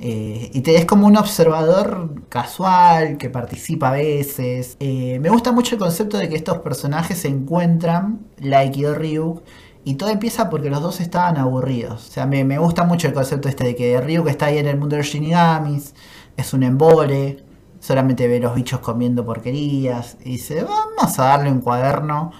[0.00, 4.76] Eh, y te, es como un observador casual que participa a veces.
[4.80, 9.42] Eh, me gusta mucho el concepto de que estos personajes se encuentran, Like y Ryuk,
[9.88, 12.08] y todo empieza porque los dos estaban aburridos.
[12.08, 14.66] O sea, me, me gusta mucho el concepto este de que Ryuk está ahí en
[14.66, 15.94] el mundo de los Shinigamis,
[16.36, 17.42] es un embole,
[17.80, 22.32] solamente ve los bichos comiendo porquerías, y dice, vamos a darle un cuaderno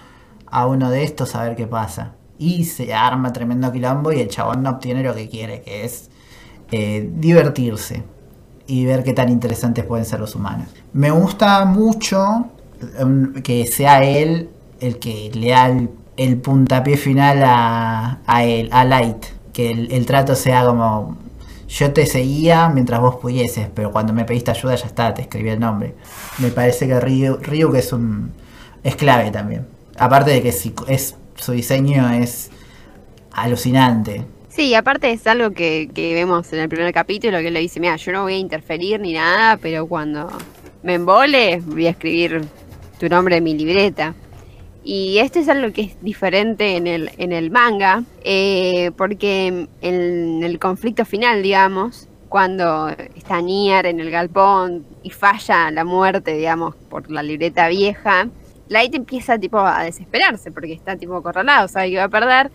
[0.44, 2.16] a uno de estos a ver qué pasa.
[2.36, 6.10] Y se arma tremendo quilombo y el chabón no obtiene lo que quiere, que es
[6.70, 8.04] eh, divertirse
[8.66, 10.68] y ver qué tan interesantes pueden ser los humanos.
[10.92, 12.50] Me gusta mucho
[13.02, 18.84] um, que sea él el que le da el, el puntapié final a, a a
[18.84, 19.24] Light.
[19.52, 21.16] Que el, el trato sea como
[21.68, 25.48] yo te seguía mientras vos pudieses, pero cuando me pediste ayuda ya está, te escribí
[25.50, 25.94] el nombre.
[26.38, 28.32] Me parece que Ryu, Ryu que es un
[28.84, 29.66] es clave también.
[29.98, 32.50] Aparte de que si- es su diseño es
[33.32, 34.24] alucinante.
[34.48, 37.96] Sí, aparte es algo que, que vemos en el primer capítulo, que le dice, mira,
[37.96, 40.28] yo no voy a interferir ni nada, pero cuando
[40.82, 42.44] me embole voy a escribir
[42.98, 44.14] tu nombre en mi libreta.
[44.84, 50.42] Y esto es algo que es diferente en el, en el manga, eh, porque en
[50.42, 56.74] el conflicto final, digamos, cuando está Nier en el galpón y falla la muerte, digamos,
[56.74, 58.28] por la libreta vieja,
[58.68, 62.50] Light empieza tipo a desesperarse porque está tipo acorralado, sabe que va a perder,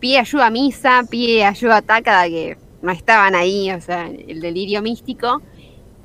[0.00, 4.40] pide ayuda a Misa, pide ayuda a Takada que no estaban ahí, o sea, el
[4.40, 5.42] delirio místico,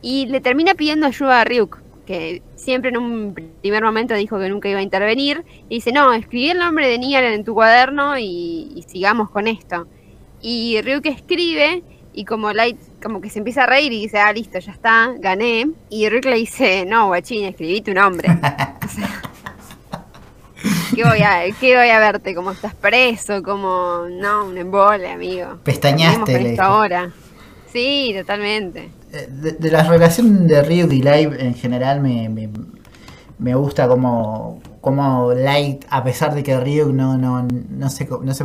[0.02, 4.50] y le termina pidiendo ayuda a Ryuk, que siempre en un primer momento dijo que
[4.50, 8.18] nunca iba a intervenir, y dice, no, escribí el nombre de Nier en tu cuaderno
[8.18, 9.88] y, y sigamos con esto.
[10.42, 14.32] Y Ryuk escribe Y como Light como que se empieza a reír y dice, ah,
[14.32, 15.70] listo, ya está, gané.
[15.89, 18.30] Y Rick le dice, no, guachín, escribí tu nombre.
[18.84, 19.22] O sea,
[20.96, 22.36] ¿qué, voy a, ¿Qué voy a verte?
[22.36, 25.60] Como estás preso, como, no, un embole, amigo.
[25.63, 27.12] Pestañaste, esto ahora.
[27.72, 28.89] Sí, totalmente.
[29.13, 32.49] Eh, De, de la relación de Ryuk y Light en general me, me,
[33.39, 38.34] me gusta como, como Light, a pesar de que Ryuk no, no, no, se, no
[38.34, 38.43] se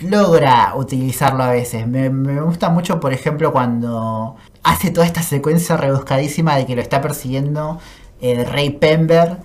[0.00, 1.86] logra utilizarlo a veces.
[1.86, 6.82] Me, me gusta mucho, por ejemplo, cuando hace toda esta secuencia rebuscadísima de que lo
[6.82, 7.78] está persiguiendo
[8.20, 9.38] el Rey Pember.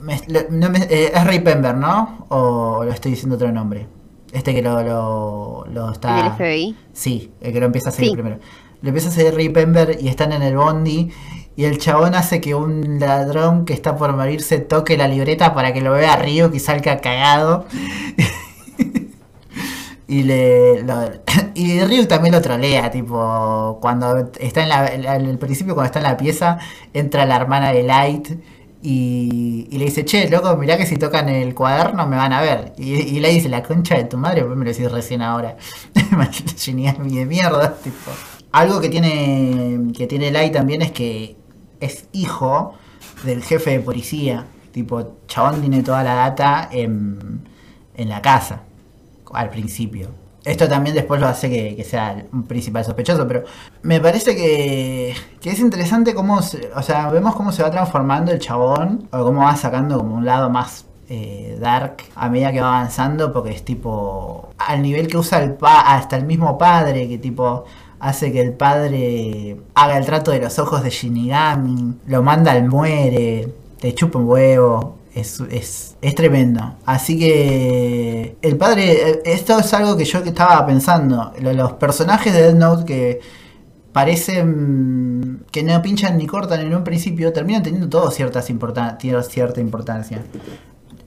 [0.00, 2.26] Me- lo- no me- eh, es Rey Pember, ¿no?
[2.28, 3.86] O lo estoy diciendo otro nombre.
[4.32, 6.26] Este que lo, lo, lo está...
[6.26, 6.76] ¿El FBI?
[6.92, 8.14] Sí, el que lo empieza a seguir Sí.
[8.16, 8.38] primero.
[8.82, 11.10] Lo empieza a seguir Pember y están en el bondi.
[11.56, 15.72] Y el chabón hace que un ladrón que está por morirse toque la libreta para
[15.72, 17.66] que lo vea Ryu y salga cagado.
[20.08, 20.84] y le
[21.54, 26.04] y Ryu también lo trolea, tipo, cuando está en, la, el principio, cuando está en
[26.04, 26.58] la pieza,
[26.94, 28.28] entra la hermana de Light
[28.82, 32.40] y, y le dice, che, loco, mirá que si tocan el cuaderno me van a
[32.40, 32.72] ver.
[32.78, 35.56] Y, y Light dice, la concha de tu madre, pues me lo decís recién ahora.
[36.56, 38.10] Genial de mierda, tipo.
[38.52, 41.36] Algo que tiene, que tiene Light también es que
[41.80, 42.74] es hijo
[43.24, 44.46] del jefe de policía.
[44.72, 47.48] Tipo, chabón tiene toda la data en,
[47.96, 48.62] en la casa
[49.32, 50.08] al principio.
[50.44, 53.44] Esto también después lo hace que, sea un principal sospechoso, pero
[53.82, 58.38] me parece que, que es interesante cómo, o sea, vemos cómo se va transformando el
[58.38, 62.78] chabón, o cómo va sacando como un lado más eh, dark a medida que va
[62.78, 67.18] avanzando, porque es tipo, al nivel que usa el pa hasta el mismo padre, que
[67.18, 67.64] tipo
[68.00, 72.66] hace que el padre haga el trato de los ojos de Shinigami, lo manda al
[72.68, 76.76] muere, te chupa un huevo, es, es, es tremendo.
[76.86, 81.32] Así que el padre, eh, esto es algo que yo que estaba pensando.
[81.40, 83.20] Lo- Los personajes de Death Note que
[83.92, 88.96] parecen que no pinchan ni cortan en un principio, terminan teniendo todo ciertas importan-
[89.28, 90.22] cierta importancia.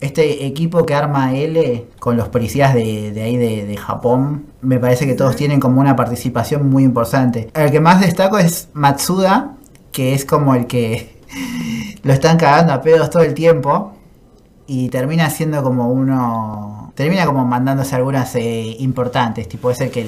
[0.04, 4.78] Este equipo que arma L con los policías de, de ahí de, de Japón, me
[4.78, 7.48] parece que todos tienen como una participación muy importante.
[7.54, 9.56] El que más destaco es Matsuda,
[9.92, 11.16] que es como el que
[12.02, 13.94] lo están cagando a pedos todo el tiempo
[14.66, 20.06] y termina siendo como uno termina como mandándose algunas eh, importantes tipo es el que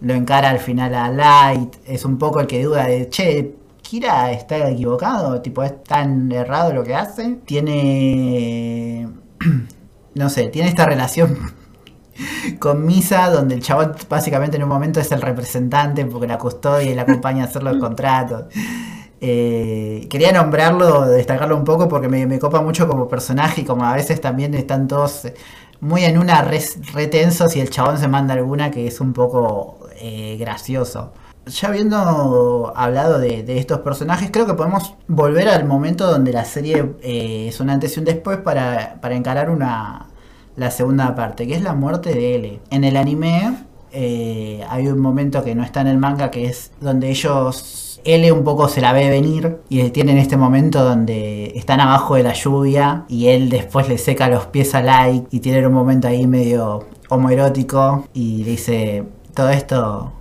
[0.00, 4.30] lo encara al final a Light es un poco el que duda de che Kira
[4.32, 9.08] está equivocado tipo es tan errado lo que hace tiene
[10.14, 11.52] no sé tiene esta relación
[12.58, 16.90] con Misa, donde el chabón básicamente en un momento es el representante porque la custodia
[16.90, 18.46] y la acompaña a hacer los contratos.
[19.20, 23.94] Eh, quería nombrarlo, destacarlo un poco porque me, copa mucho como personaje y como a
[23.94, 25.26] veces también están todos
[25.80, 27.10] muy en una re, re
[27.54, 31.12] y el chabón se manda alguna que es un poco eh, gracioso.
[31.48, 36.94] Ya habiendo hablado de, estos personajes, creo que podemos volver al momento donde la serie
[37.02, 40.06] eh, es un antes y un después para, para encarar una,
[40.56, 42.60] la segunda parte, que es la muerte de L.
[42.70, 46.72] En el anime eh, hay un momento que no está en el manga, que es
[46.80, 51.80] donde ellos, L un poco se la ve venir y tienen este momento donde están
[51.80, 55.66] abajo de la lluvia y él después le seca los pies a Light y tienen
[55.66, 60.12] un momento ahí medio homoerótico y dice, todo esto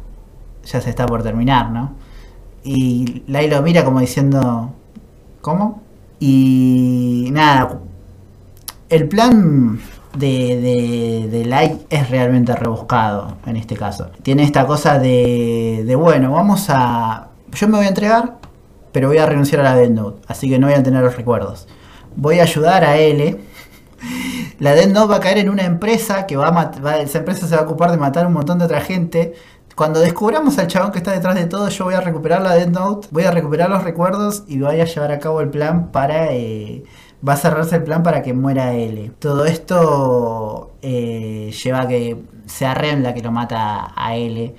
[0.71, 1.93] ya se está por terminar, ¿no?
[2.63, 4.73] Y Light lo mira como diciendo,
[5.41, 5.81] ¿cómo?
[6.19, 7.79] Y nada,
[8.89, 9.79] el plan
[10.17, 10.27] de,
[10.59, 14.09] de, de Light es realmente rebuscado en este caso.
[14.23, 17.29] Tiene esta cosa de, de, bueno, vamos a...
[17.53, 18.37] Yo me voy a entregar,
[18.91, 21.15] pero voy a renunciar a la Death Note, así que no voy a tener los
[21.15, 21.67] recuerdos.
[22.15, 23.37] Voy a ayudar a L.
[24.59, 27.19] La Death Note va a caer en una empresa que va a mat- va- esa
[27.19, 29.33] empresa se va a ocupar de matar un montón de otra gente.
[29.77, 32.69] Cuando descubramos al chabón que está detrás de todo, yo voy a recuperar la Death
[32.69, 36.33] Note, voy a recuperar los recuerdos y voy a llevar a cabo el plan para...
[36.33, 36.83] eh,
[37.27, 39.11] va a cerrarse el plan para que muera L.
[39.19, 44.55] Todo esto eh, lleva a que sea Ren la que lo mata a L.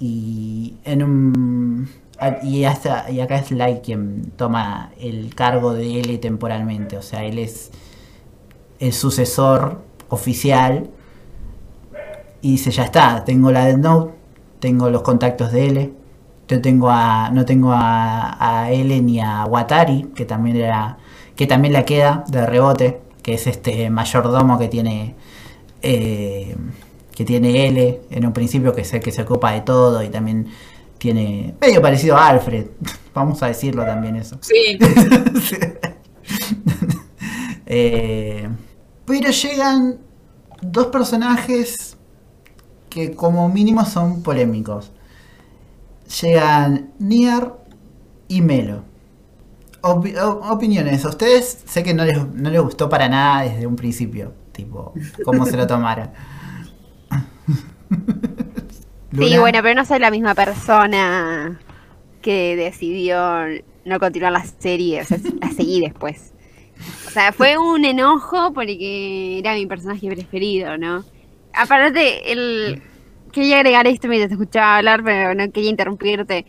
[0.00, 1.88] Y en un.
[2.20, 6.96] a- Y, hasta, y acá es Light quien toma el cargo de L temporalmente.
[6.96, 7.70] O sea, él es
[8.80, 10.90] el sucesor oficial.
[12.40, 14.14] Y dice, ya está, tengo la Death Note,
[14.60, 15.92] tengo los contactos de L.
[16.48, 17.30] Yo tengo a.
[17.30, 20.98] no tengo a, a L ni a Watari, que también era.
[21.36, 25.14] que también la queda de rebote, que es este mayordomo que tiene.
[25.82, 26.56] eh,
[27.14, 30.08] que tiene L en un principio, que es el que se ocupa de todo y
[30.08, 30.48] también
[30.98, 31.54] tiene.
[31.60, 32.66] medio parecido a Alfred.
[33.14, 34.38] Vamos a decirlo también eso.
[34.42, 34.78] Sí,
[37.66, 38.48] Eh,
[39.04, 39.98] pero llegan
[40.62, 41.87] dos personajes
[42.98, 44.90] que como mínimo son polémicos.
[46.20, 47.52] Llegan Nier
[48.28, 48.82] y Melo.
[49.82, 54.34] Opiniones, a ustedes sé que no les, no les gustó para nada desde un principio,
[54.52, 54.92] tipo,
[55.24, 56.10] cómo se lo tomaron.
[59.10, 61.58] Sí, bueno, pero no soy la misma persona
[62.20, 63.46] que decidió
[63.86, 66.34] no continuar la serie, o sea, la seguí después.
[67.06, 71.04] O sea, fue un enojo porque era mi personaje preferido, ¿no?
[71.54, 72.82] Aparte, el...
[73.32, 76.46] quería agregar esto mientras te escuchaba hablar, pero no quería interrumpirte.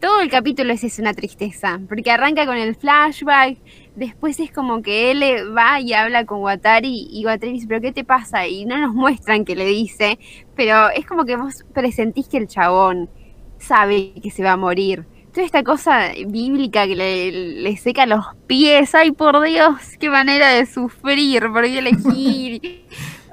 [0.00, 3.58] Todo el capítulo es, es una tristeza, porque arranca con el flashback,
[3.96, 5.22] después es como que él
[5.56, 8.46] va y habla con Watari y Watari dice, pero ¿qué te pasa?
[8.46, 10.20] Y no nos muestran que le dice,
[10.54, 13.10] pero es como que vos presentís que el chabón
[13.58, 15.04] sabe que se va a morir.
[15.32, 20.50] Toda esta cosa bíblica que le, le seca los pies, ay por Dios, qué manera
[20.50, 22.84] de sufrir, por qué elegir.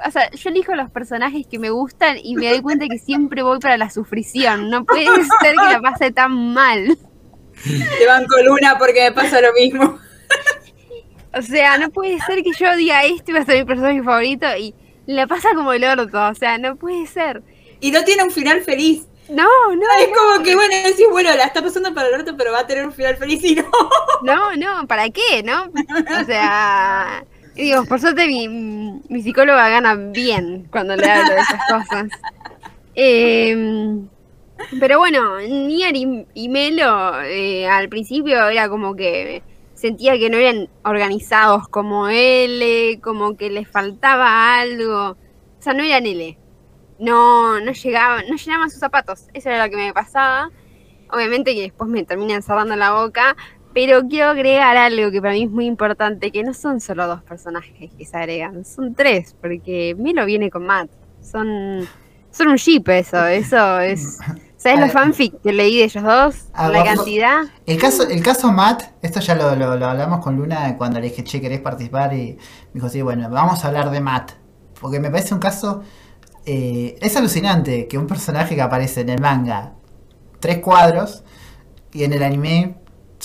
[0.06, 3.44] O sea, yo elijo los personajes que me gustan y me doy cuenta que siempre
[3.44, 4.70] voy para la sufrición.
[4.70, 5.06] No puede
[5.42, 6.98] ser que la pase tan mal.
[7.64, 10.00] Te banco Luna porque me pasa lo mismo.
[11.38, 14.48] O sea, no puede ser que yo diga este va a ser mi personaje favorito
[14.58, 14.74] y
[15.06, 16.28] la pasa como el orto.
[16.28, 17.44] O sea, no puede ser.
[17.82, 19.08] Y no tiene un final feliz.
[19.28, 22.52] No, no, Es como que, bueno, decís, bueno, la está pasando para el orto, pero
[22.52, 23.66] va a tener un final feliz y no.
[24.22, 25.64] no, no, ¿para qué, no?
[25.64, 27.26] O sea,
[27.56, 32.08] digo, por suerte mi, mi psicóloga gana bien cuando le hablo de esas cosas.
[32.96, 34.00] Eh,
[34.80, 39.44] pero bueno, Nier y, y Melo eh, al principio era como que
[39.74, 45.12] sentía que no eran organizados como él, como que les faltaba algo.
[45.12, 46.38] O sea, no eran L.
[46.98, 49.28] No, no llegaban, no llenaban sus zapatos.
[49.34, 50.50] Eso era lo que me pasaba.
[51.12, 53.36] Obviamente que después me terminan cerrando la boca.
[53.76, 57.22] Pero quiero agregar algo que para mí es muy importante, que no son solo dos
[57.22, 60.90] personajes que se agregan, son tres, porque Melo viene con Matt.
[61.22, 61.82] Son,
[62.32, 64.18] son un ship eso, eso es...
[64.58, 66.36] ¿Sabes los fanfic que leí de ellos dos?
[66.54, 67.44] Ah, La cantidad.
[67.68, 71.10] El caso, el caso Matt, esto ya lo, lo- lo hablamos con Luna cuando le
[71.10, 72.14] dije, che, ¿querés participar?
[72.16, 74.32] Y me dijo, sí, bueno, vamos a hablar de Matt.
[74.82, 75.84] Porque me parece un caso...
[76.48, 79.74] eh, es alucinante que un personaje que aparece en el manga
[80.40, 81.24] tres cuadros
[81.94, 82.78] y en el anime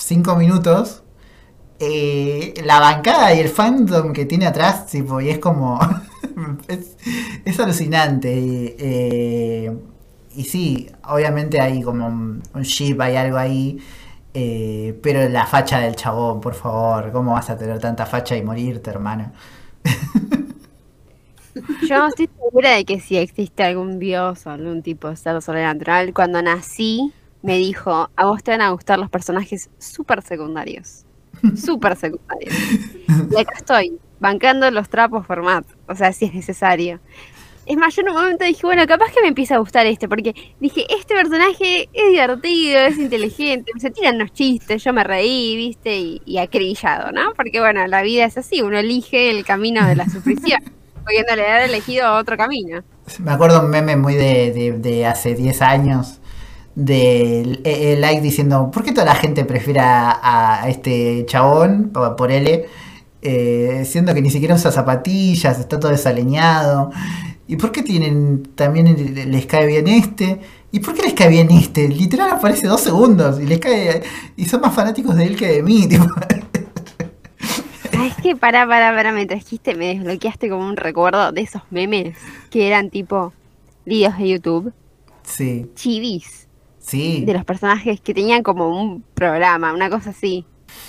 [0.02, 1.02] cinco minutos,
[1.80, 5.80] eh, la bancada y el fandom que tiene atrás, tipo, y es como...
[6.68, 6.96] es,
[7.44, 8.32] es alucinante.
[8.34, 9.78] Y, eh,
[10.32, 13.78] y sí, obviamente hay como un, un ship, hay algo ahí.
[14.34, 18.42] eh, pero la facha del chabón, por favor, ¿cómo vas a tener tanta facha y
[18.42, 19.32] morirte, hermano?
[21.80, 26.12] Yo estoy segura de que si existe algún dios o algún tipo de ser sobrenatural,
[26.14, 27.12] cuando nací
[27.42, 31.04] me dijo, a vos te van a gustar los personajes súper secundarios.
[31.56, 32.54] Súper secundarios.
[33.30, 35.64] Y acá estoy, bancando los trapos por Matt.
[35.88, 37.00] O sea, si es necesario.
[37.66, 40.08] Es más, yo en un momento dije, bueno, capaz que me empieza a gustar este,
[40.08, 45.56] porque dije, este personaje es divertido, es inteligente, se tiran unos chistes, yo me reí,
[45.56, 47.32] viste, y, y acribillado, ¿no?
[47.34, 50.60] Porque bueno, la vida es así, uno elige el camino de la sufrición,
[51.06, 52.82] pudiéndole haber elegido otro camino.
[53.20, 56.19] Me acuerdo un meme muy de, de- de hace 10 años
[56.84, 61.90] de eh, eh, like diciendo, ¿por qué toda la gente prefiere a, a este chabón
[61.90, 62.66] por, L?
[63.22, 66.90] Eh, siendo que ni siquiera usa zapatillas, está todo desaliñado.
[67.46, 68.94] ¿Y por qué tienen también
[69.30, 70.40] les cae bien este?
[70.72, 71.88] ¿Y por qué les cae bien este?
[71.88, 74.02] Literal aparece dos segundos y les cae
[74.36, 75.86] y son más fanáticos de él que de mí.
[75.88, 76.06] tipo.
[77.98, 81.62] Ah, es que para, para, para, me trajiste, me desbloqueaste como un recuerdo de esos
[81.70, 82.16] memes
[82.50, 83.32] que eran tipo
[83.84, 84.72] videos de YouTube,
[85.30, 86.48] Sí, chivis,
[86.80, 87.24] sí.
[87.24, 90.44] de los personajes que tenían como un programa, una cosa así.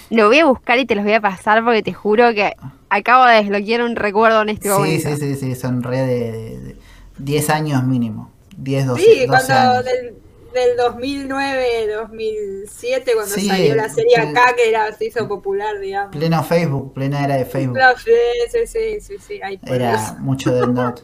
[0.10, 2.54] Lo voy a buscar y te los voy a pasar porque te juro que
[2.90, 5.10] acabo de desbloquear un recuerdo en este Sí, momento.
[5.10, 6.76] sí, sí, sí, son re de, de- de
[7.18, 8.32] 10 años mínimo.
[8.58, 9.86] 10, 12, Sí, 12 cuando años.
[9.86, 10.16] del,
[10.54, 15.80] del 2009, 2007, cuando Sí, salió la serie pl- acá, que era, se hizo popular,
[15.80, 16.16] digamos.
[16.16, 17.78] Pleno Facebook, plena era de Facebook.
[18.04, 18.12] Sí,
[18.52, 20.16] sí, sí, sí, sí, ahí por Era eso.
[20.20, 21.02] mucho Death Note.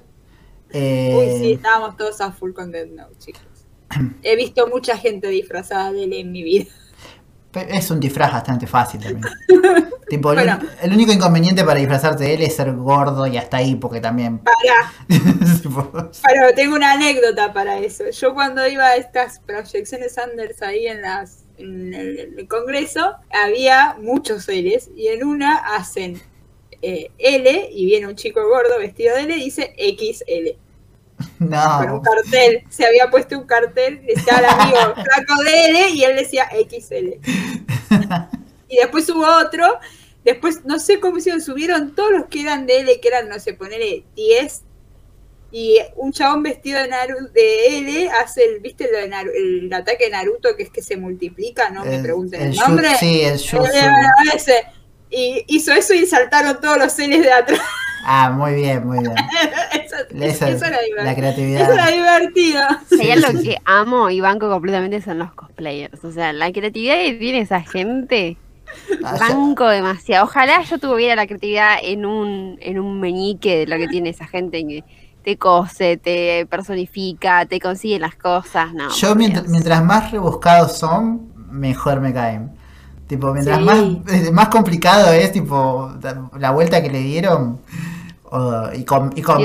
[0.71, 3.41] Eh, Uy, sí, estábamos todos a full con Death Note, chicos.
[4.23, 6.65] He visto mucha gente disfrazada de él en mi vida.
[7.53, 9.25] es un disfraz bastante fácil también.
[10.09, 10.57] tipo, el, Bueno.
[10.59, 13.99] único- el único inconveniente para disfrazarte de él es ser gordo y hasta ahí, porque
[13.99, 14.41] también.
[15.63, 15.91] Tipo,
[16.23, 18.03] pero tengo una anécdota para eso.
[18.11, 23.15] Yo cuando iba a estas proyecciones Anders ahí en las en el, en el congreso,
[23.31, 26.21] había muchos L's y en una hacen
[26.83, 30.59] eh, L y viene un chico gordo vestido de L y dice XL.
[31.39, 32.01] con un no.
[32.01, 32.63] cartel.
[32.69, 37.19] Se había puesto un cartel, estaba el amigo flaco de L y él decía XL.
[38.69, 39.79] Y después hubo otro,
[40.25, 43.39] después no sé cómo hicieron, subieron todos los que eran de L, que eran, no
[43.39, 44.61] sé, ponele 10
[45.53, 49.71] y un chabón vestido de Naruto, de L hace el, ¿viste lo de Naru- el
[49.73, 51.69] ataque de Naruto que es que se multiplica?
[51.69, 52.89] No me El- pregunten el nombre.
[52.99, 54.63] sí, el Eh.
[55.09, 57.61] Y hizo eso y saltaron todos los L's de atrás.
[58.09, 59.13] Ah, muy bien, muy bien.
[60.23, 61.61] eso, eso era la creatividad.
[61.63, 62.61] Eso era divertido.
[62.89, 66.03] Si hay algo que amo y banco completamente son los cosplayers.
[66.05, 68.37] O sea, la creatividad que tiene esa gente,
[69.03, 70.25] Ah, banco demasiado.
[70.25, 74.27] Ojalá yo tuviera la creatividad en un, en un meñique de lo que tiene esa
[74.27, 74.83] gente que
[75.23, 78.73] te cose, te personifica, te consigue las cosas.
[78.73, 82.51] No, Yo mientras, mientras más rebuscados son, mejor me caen.
[83.07, 83.63] Tipo, mientras Sí.
[83.63, 83.77] más,
[84.31, 85.91] más complicado es, tipo,
[86.39, 87.59] la vuelta que le dieron.
[88.31, 89.41] O- y con, y con,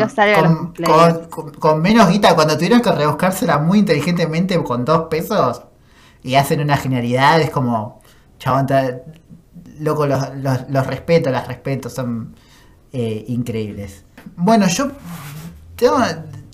[1.82, 5.62] menos guita, cuando tuvieron que rebuscársela muy inteligentemente con dos pesos
[6.22, 8.00] y hacen una genialidad, es como,
[8.38, 8.66] chabón,
[9.80, 12.34] loco, los, los, los respeto, las respeto, son
[12.92, 14.04] eh, increíbles.
[14.36, 14.92] Bueno, yo
[15.76, 15.98] tengo,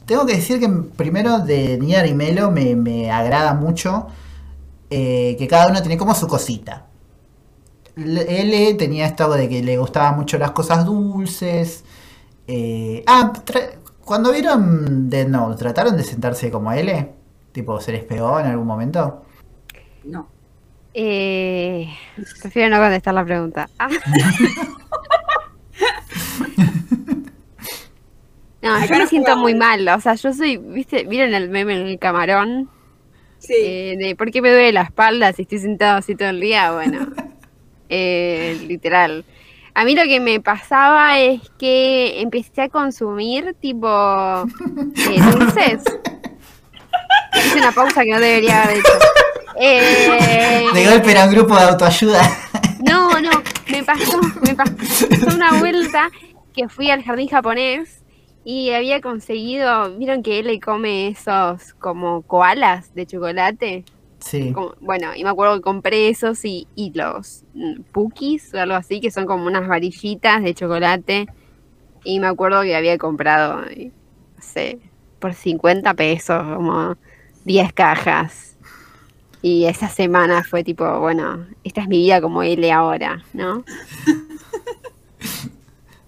[0.07, 4.09] tengo que decir que primero de Nier y Melo me, me agrada mucho
[4.91, 6.87] eh, que cada uno tiene como su cosita.
[7.97, 11.85] L- L tenía esto de que le gustaban mucho las cosas dulces.
[12.49, 13.33] Eh, ah,
[14.05, 17.13] cuando vieron Dead Note, ¿trataron de sentarse como L?
[17.53, 19.25] Tipo, ¿se les pegó en algún momento?
[20.05, 20.29] No.
[20.95, 21.87] Eh,
[22.41, 23.69] prefiero no contestar la pregunta.
[23.79, 23.89] Ah.
[28.61, 29.87] No, Acá yo me siento muy mal.
[29.89, 31.05] O sea, yo soy, ¿viste?
[31.05, 32.69] ¿Vieron el meme en el camarón?
[33.39, 33.55] Sí.
[33.57, 36.73] Eh, de por qué me duele la espalda si estoy sentado así todo el día.
[36.73, 37.07] Bueno,
[37.89, 39.25] eh, literal.
[39.79, 45.85] A mí lo que me pasaba es que empecé a consumir tipo eh, dulces.
[47.37, 48.93] Hice una pausa que no debería haber hecho.
[49.61, 52.21] Eh, De golpe era un grupo de autoayuda.
[52.81, 53.31] no, no,
[53.71, 56.11] me pasó, me pasó una vuelta
[56.53, 58.03] que fui al jardín japonés
[58.45, 63.85] y había conseguido, vieron que él le come esos como koalas de chocolate.
[64.21, 64.53] Sí.
[64.53, 67.45] Como- bueno, y me acuerdo que compré esos y, y los
[67.93, 71.27] pukis o algo así, que son como unas varillitas de chocolate.
[72.05, 73.91] Y me acuerdo que había comprado, eh,
[74.37, 74.79] no sé,
[75.19, 76.97] por 50 pesos, como
[77.45, 78.57] 10 cajas.
[79.41, 83.65] Y esa semana fue tipo, bueno, esta es mi vida como L ahora, ¿no?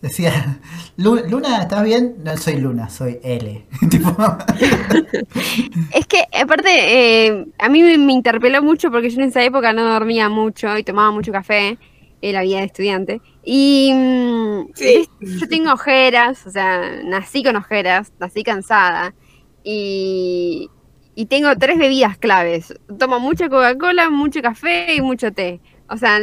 [0.03, 0.59] Decía,
[0.97, 2.17] "Lu- Luna, ¿estás bien?
[2.25, 3.67] No soy Luna, soy L.
[5.93, 9.85] Es que, aparte, eh, a mí me, interpeló mucho porque yo en esa época no
[9.85, 11.79] dormía mucho y tomaba mucho café,
[12.23, 13.21] en la vida de estudiante.
[13.45, 15.09] Y mm, Sí.
[15.21, 19.15] yo tengo ojeras, o sea, nací con ojeras, nací cansada.
[19.65, 20.69] Y,
[21.15, 22.75] y tengo tres bebidas claves.
[22.99, 25.61] Tomo mucha Coca-Cola, mucho café y mucho té.
[25.89, 26.19] O sea,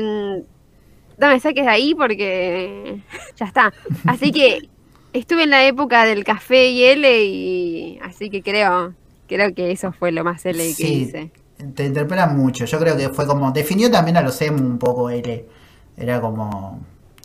[1.18, 3.02] no me saques de ahí porque
[3.36, 3.74] ya está.
[4.06, 4.70] Así que
[5.14, 8.94] estuve en la época del café y L y así que creo,
[9.28, 10.94] creo que eso fue lo más L que Sí.
[11.04, 11.32] hice.
[11.74, 12.66] te interpela mucho.
[12.66, 13.52] Yo creo que fue como.
[13.52, 15.46] Definió también a los emo un poco L.
[15.98, 16.80] Era como.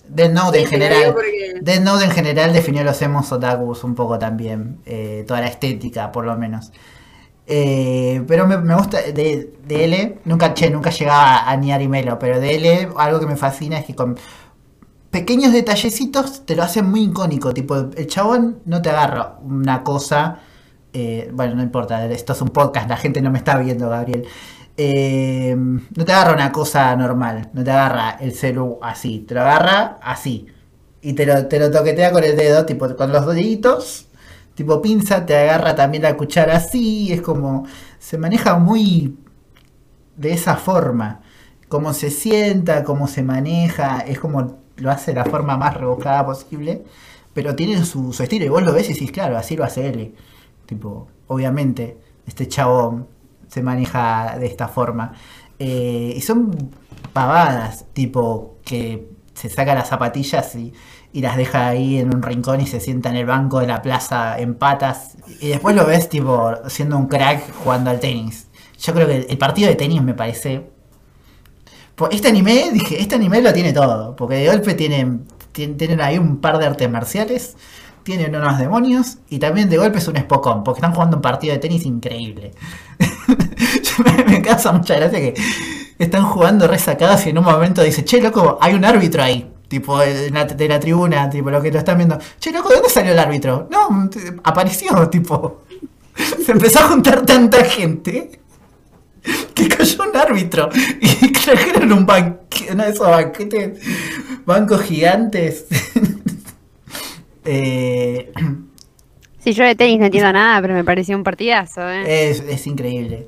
[0.09, 1.13] Death Note en Sí, lo general.
[1.15, 4.79] porque- Death Note en general definió a los emos otakus un poco también.
[4.87, 6.73] eh, toda la estética, por lo menos.
[7.47, 12.89] Eh, pero me, gusta de, de nunca, nunca llegaba a ni Arimelo, pero de L
[12.97, 14.17] algo que me fascina es que con
[15.11, 17.53] pequeños detallecitos te lo hacen muy icónico.
[17.55, 20.41] Tipo, el chabón no te agarra una cosa.
[20.93, 24.27] eh, bueno, no importa, esto es un podcast, la gente no me está viendo, Gabriel.
[24.77, 29.43] Eh, no te agarra una cosa normal, no te agarra el celu así, te lo
[29.43, 30.47] agarra así.
[31.03, 34.09] Y te lo, te lo toquetea con el dedo, tipo con los deditos,
[34.55, 37.67] tipo pinza, te agarra también la cuchara así, es como,
[37.99, 39.17] se maneja muy
[40.17, 41.21] de esa forma.
[41.69, 46.27] Cómo se sienta, cómo se maneja, es como lo hace de la forma más rebuscada
[46.27, 46.85] posible,
[47.33, 50.15] pero tiene su, estilo y vos lo ves y decís, claro, así lo hace él.
[50.67, 53.07] Tipo, obviamente, este chavo
[53.49, 55.13] se maneja de esta forma.
[55.59, 56.71] Eh, y son
[57.13, 60.73] pavadas, tipo, que se saca las zapatillas y,
[61.13, 63.83] y las deja ahí en un rincón y se sienta en el banco de la
[63.83, 65.17] plaza en patas.
[65.41, 68.47] Y después lo ves, tipo, siendo un crack jugando al tenis.
[68.81, 70.71] Yo creo que el partido de tenis me parece.
[72.11, 74.17] Este anime, dije, este anime lo tiene todo.
[74.17, 77.57] Porque de golpe tienen, tienen, ahí un par de artes marciales,
[78.03, 80.65] tienen unos demonios y también de golpe es un espocón.
[80.65, 82.53] Porque están jugando un partido de tenis increíble.
[84.05, 85.35] Me, me causa mucha gracia que
[85.99, 89.52] están jugando resacados y en un momento dice, che, loco, hay un árbitro ahí.
[89.73, 92.19] Tipo, de la, de la tribuna, tipo, lo que lo están viendo.
[92.39, 93.69] Che, loco, ¿de dónde salió el árbitro?
[93.71, 94.11] No,
[94.45, 95.63] apareció, tipo.
[96.45, 98.39] Se empezó a juntar tanta gente
[99.55, 100.69] que cayó un árbitro
[101.01, 103.81] y trajeron un banquete, uno de esos banquetes,
[104.45, 105.65] bancos gigantes.
[107.45, 108.31] Eh,
[109.43, 112.31] Sí, yo de tenis no entiendo nada, pero me pareció un partidazo, ¿eh?
[112.31, 113.27] Es, es increíble.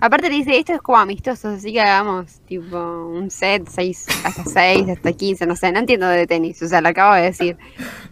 [0.00, 4.88] Aparte dice, esto es como amistoso, así que hagamos tipo un set, seis, hasta 6,
[4.88, 7.56] hasta 15, no sé, no entiendo de tenis, o sea, lo acabo de decir.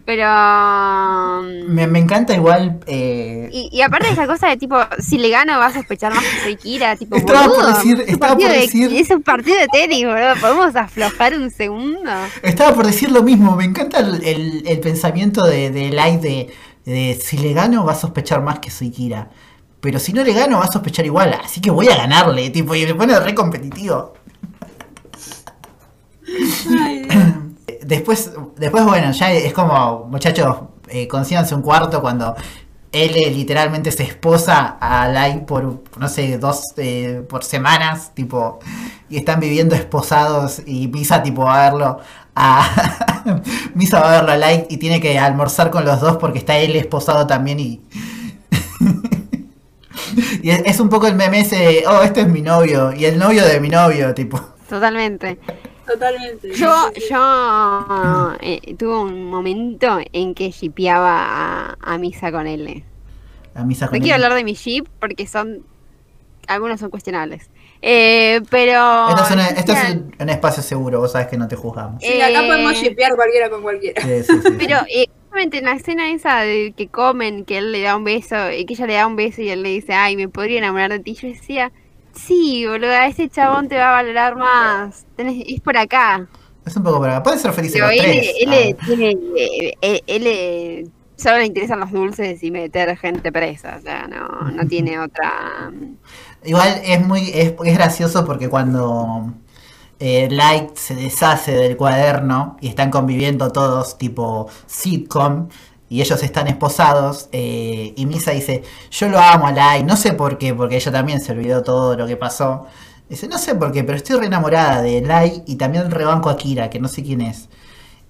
[0.05, 0.25] Pero...
[1.43, 2.79] mm, Me, me encanta igual.
[2.87, 6.23] eh, Y, y aparte esa cosa de tipo, si le gano va a sospechar más
[6.23, 9.09] que soy Kira, tipo, Estaba por boludo, decir- es estaba por partido de- decir- es
[9.09, 12.11] un partido de tenis, boludo, podemos aflojar un segundo.
[12.43, 16.53] Estaba por decir lo mismo, me encanta el, el- el pensamiento de, de Light de,
[16.85, 19.29] de si le gano va a sospechar más que soy Kira.
[19.81, 22.75] Pero si no le gano va a sospechar igual, así que voy a ganarle, tipo,
[22.75, 24.13] y me pone re competitivo.
[26.79, 27.07] Ay.
[27.81, 30.57] Después, después bueno, ya es como, muchachos,
[30.89, 32.35] eh, consíganse un cuarto cuando
[32.91, 38.59] él eh, literalmente se esposa a Light por, no sé, dos, eh, por semanas, tipo,
[39.09, 41.99] y están viviendo esposados y Misa, tipo, va a verlo
[42.35, 43.41] a...
[43.75, 46.57] Misa va a verlo a Light y tiene que almorzar con los dos porque está
[46.57, 47.81] él esposado también y...
[50.43, 53.05] y es, es un poco el meme ese, de, oh, este es mi novio, y
[53.05, 54.39] el novio de mi novio, tipo...
[54.69, 55.39] Totalmente.
[55.87, 56.51] Totalmente.
[56.53, 56.71] Yo,
[57.09, 61.25] yo eh, tuve un momento en que shipeaba
[61.71, 62.83] a, a Misa con L.
[63.55, 64.23] A Misa No con quiero él.
[64.23, 65.63] hablar de mi ship porque son.
[66.47, 67.49] Algunos son cuestionables.
[67.81, 69.09] Eh, pero.
[69.09, 71.55] Esto es, una- esto es decía- un, un espacio seguro, vos sabes que no te
[71.55, 72.03] juzgamos.
[72.03, 73.99] Sí, acá eh, podemos shipear cualquiera con cualquiera.
[74.03, 75.01] Sí, sí, sí, Pero sí.
[75.01, 78.51] eh, justamente en la escena esa de que comen, que él le da un beso,
[78.51, 80.91] y que ella le da un beso y él le dice, ay, me podría enamorar
[80.91, 81.13] de ti.
[81.15, 81.71] Yo decía,
[82.13, 85.05] sí, boludo, ese chabón te va a valorar más.
[85.17, 86.27] Tenés- es por acá.
[86.65, 87.23] Es un poco para.
[87.23, 88.33] Pueden ser felices Pero los él, tres.
[88.41, 88.73] él, Ah,
[89.35, 93.77] eh, él, él, eh, solo le interesan los dulces y meter gente presa.
[93.77, 95.71] O sea, no, no tiene otra.
[96.43, 97.29] Igual es muy.
[97.33, 99.33] Es, es gracioso porque cuando
[99.99, 105.49] eh, Light se deshace del cuaderno y están conviviendo todos, tipo sitcom,
[105.89, 110.13] y ellos están esposados, eh, y Misa dice: Yo lo amo a Light, no sé
[110.13, 112.67] por qué, porque ella también se olvidó todo lo que pasó.
[113.09, 116.37] Dice: No sé por qué, pero estoy re enamorada de Light y también rebanco a
[116.37, 117.49] Kira, que no sé quién es.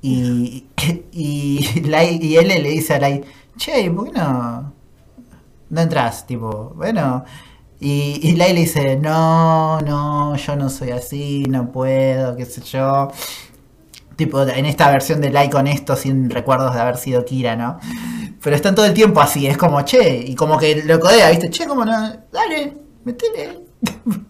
[0.02, 0.68] Y,
[1.12, 1.66] y,
[2.22, 3.26] y él le dice a Light:
[3.58, 4.20] Che, ¿por qué
[5.70, 7.24] no entras, tipo, bueno.
[7.80, 12.62] Y, y Lai le dice, no, no, yo no soy así, no puedo, qué sé
[12.62, 13.10] yo.
[14.18, 17.80] Tipo, en esta versión de Lai con esto, sin recuerdos de haber sido Kira, ¿no?
[18.44, 21.50] Pero están todo el tiempo así, es como, che, y como que lo codea, ¿viste?
[21.50, 21.92] Che, como no,
[22.32, 22.76] dale,
[23.06, 23.62] metele.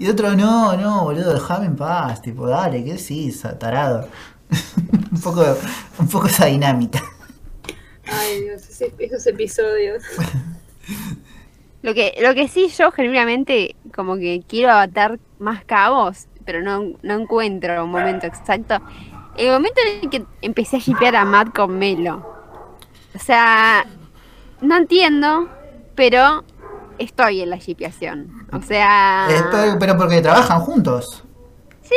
[0.00, 4.08] Y otro, no, no, boludo, déjame en paz, tipo, dale, ¿qué sí, tarado?
[5.12, 5.44] un poco,
[6.00, 7.00] un poco esa dinámica.
[8.04, 8.62] Ay, Dios,
[8.98, 10.02] esos episodios.
[11.84, 16.82] Lo que, lo que sí yo genuinamente como que quiero atar más cabos, pero no,
[17.02, 18.80] no encuentro un momento exacto.
[19.36, 22.26] El momento en el que empecé a shipear a Matt con Melo.
[23.14, 23.84] O sea,
[24.62, 25.48] no entiendo,
[25.94, 26.42] pero
[26.98, 28.46] estoy en la shipeación.
[28.50, 29.26] O sea...
[29.30, 31.22] Eh, pero, porque trabajan juntos.
[31.82, 31.94] Sí,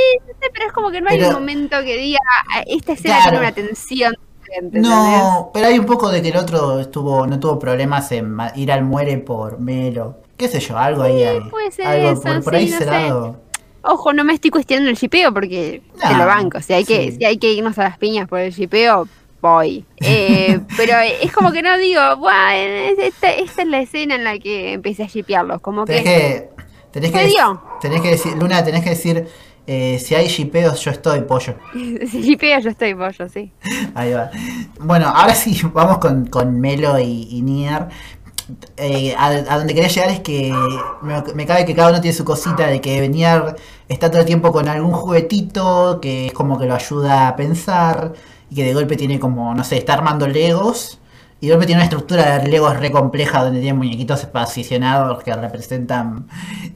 [0.54, 2.20] pero es como que no hay Pero- un momento que diga,
[2.54, 3.30] "Ah, esta escena Claro.
[3.30, 4.14] tiene una tensión.
[4.48, 4.92] Diferente", ¿entendés?
[4.92, 8.72] No, pero hay un poco de que el otro estuvo, no tuvo problemas en ir
[8.72, 10.18] al muere por Melo.
[10.38, 10.78] ¿Qué sé yo?
[10.78, 13.34] Algo ahí puede ser algo eso, por, por sí, ahí no sé.
[13.84, 16.60] Ojo, no me estoy cuestionando el shipeo porque te No, lo banco.
[16.62, 17.18] Si hay, que, sí.
[17.18, 19.08] si hay que irnos a las piñas por el shipeo,
[19.42, 19.86] voy.
[20.02, 24.24] Eh, pero es como que no digo, "Buah, es- esta, esta es la escena en
[24.26, 25.62] la que empecé a shipearlos.
[25.62, 26.10] Como Tenés que.
[26.10, 26.50] que,
[26.92, 29.28] tenés que, dec- tenés que decir, Luna, tenés que decir,
[29.68, 31.56] eh, si hay shipeos, yo estoy, pollo.
[32.10, 33.52] Si shipeo, yo estoy pollo, sí.
[33.94, 34.32] Ahí va.
[34.80, 37.88] Bueno, ahora sí, vamos con, con Melo y, y Nier.
[38.78, 40.54] Eh, a, a donde quería llegar es que
[41.02, 43.58] me, me cabe que cada uno tiene su cosita de que Nier
[43.90, 48.14] está todo el tiempo con algún juguetito que es como que lo ayuda a pensar
[48.50, 51.00] y que de golpe tiene como, no sé, está armando Legos
[51.40, 55.34] y de golpe tiene una estructura de Legos re compleja donde tiene muñequitos posicionados que
[55.34, 56.28] representan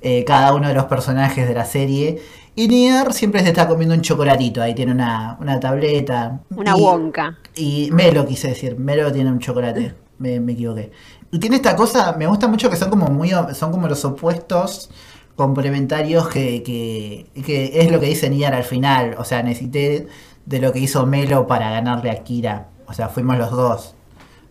[0.02, 2.22] eh, cada uno de los personajes de la serie.
[2.56, 6.42] Y Nier siempre se está comiendo un chocolatito, ahí tiene una, una tableta.
[6.56, 7.38] Una Y- wonka.
[7.56, 10.92] y Melo quise decir, Melo tiene un chocolate, me, me equivoqué.
[11.32, 14.90] Y tiene esta cosa, me gusta mucho que son como muy, son como los opuestos
[15.38, 19.16] complementarios que, que, que es lo que dice Nier al final.
[19.18, 20.08] O sea, necesité
[20.46, 22.68] de lo que hizo Melo para ganarle a Kira.
[22.88, 23.96] O sea, fuimos los dos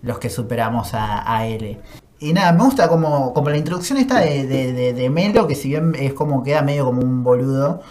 [0.03, 1.79] los que superamos a, a L.
[2.21, 5.55] Y nada, me gusta como, como la introducción esta de, de, de- de Melo, que
[5.55, 7.83] si bien es como queda medio como un boludo,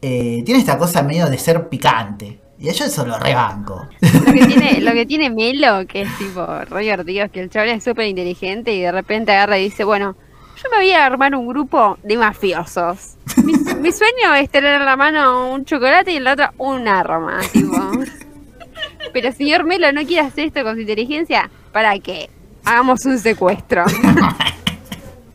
[0.00, 2.40] eh, tiene esta cosa medio de ser picante.
[2.58, 3.86] Y yo eso lo rebanco.
[4.00, 7.50] Lo que tiene, lo que tiene Melo, que es tipo re divertido, es que el
[7.50, 10.16] chaval es súper inteligente y de repente agarra y dice, bueno,
[10.62, 13.16] yo me voy a armar un grupo de mafiosos.
[13.44, 13.52] Mi,
[13.82, 17.40] mi sueño es tener en la mano un chocolate y en la otra un arma,
[17.52, 17.76] tipo.
[19.12, 22.30] Pero señor Melo no quiere hacer esto con su inteligencia, ¿para qué?
[22.66, 23.84] Hagamos un secuestro.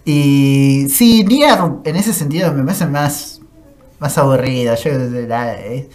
[0.03, 3.39] Y sí, Nier en ese sentido me parece más,
[3.99, 4.15] más.
[4.15, 4.91] Yo,
[5.27, 5.85] la- es,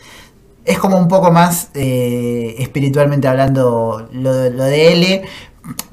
[0.65, 5.23] es como un poco más eh, espiritualmente hablando lo, lo de L,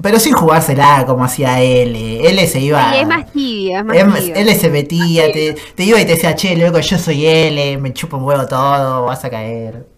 [0.00, 2.28] pero sin jugársela como hacía L.
[2.28, 2.92] L se iba.
[2.92, 4.34] Sí, es más tibio, es más tibio.
[4.36, 7.92] L se metía, te, te iba y te decía, che, loco, yo soy L, me
[7.92, 9.88] chupo un huevo todo, vas a caer.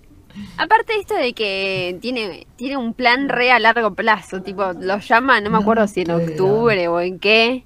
[0.59, 5.41] Aparte esto de que tiene, tiene un plan re a largo plazo, tipo, lo llama,
[5.41, 7.65] no me No acuerdo si en octubre o en qué,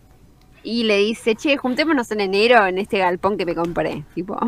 [0.63, 4.39] y le dice, che, juntémonos en enero en este galpón que me compré, tipo.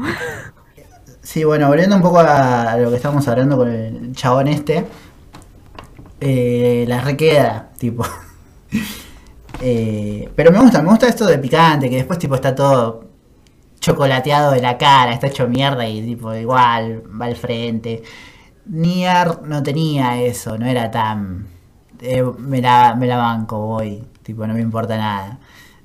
[1.23, 4.85] Sí, bueno, volviendo un poco a lo que estábamos hablando con el chabón este,
[6.21, 8.05] eh, la requeda, tipo.
[9.65, 13.12] Eh, pero me gusta, me gusta esto de picante, que después tipo está todo
[13.83, 18.03] chocolateado de la cara, está hecho mierda y tipo igual va al frente.
[18.67, 21.49] Nier no tenía eso, no era tan...
[22.01, 25.41] eh, me, la, me la banco, voy, tipo no me importa nada.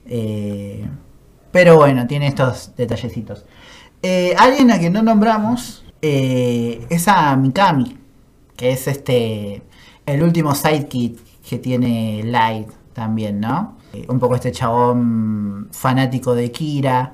[0.06, 0.88] Eh,
[1.52, 3.46] pero bueno, tiene estos detallecitos.
[4.04, 7.98] Eh, alguien a quien no nombramos es a Mikami,
[8.56, 9.64] que es este
[10.06, 13.78] el último sidekick que tiene Light también, ¿no?
[14.08, 17.14] Un poco este chabón fanático de Kira.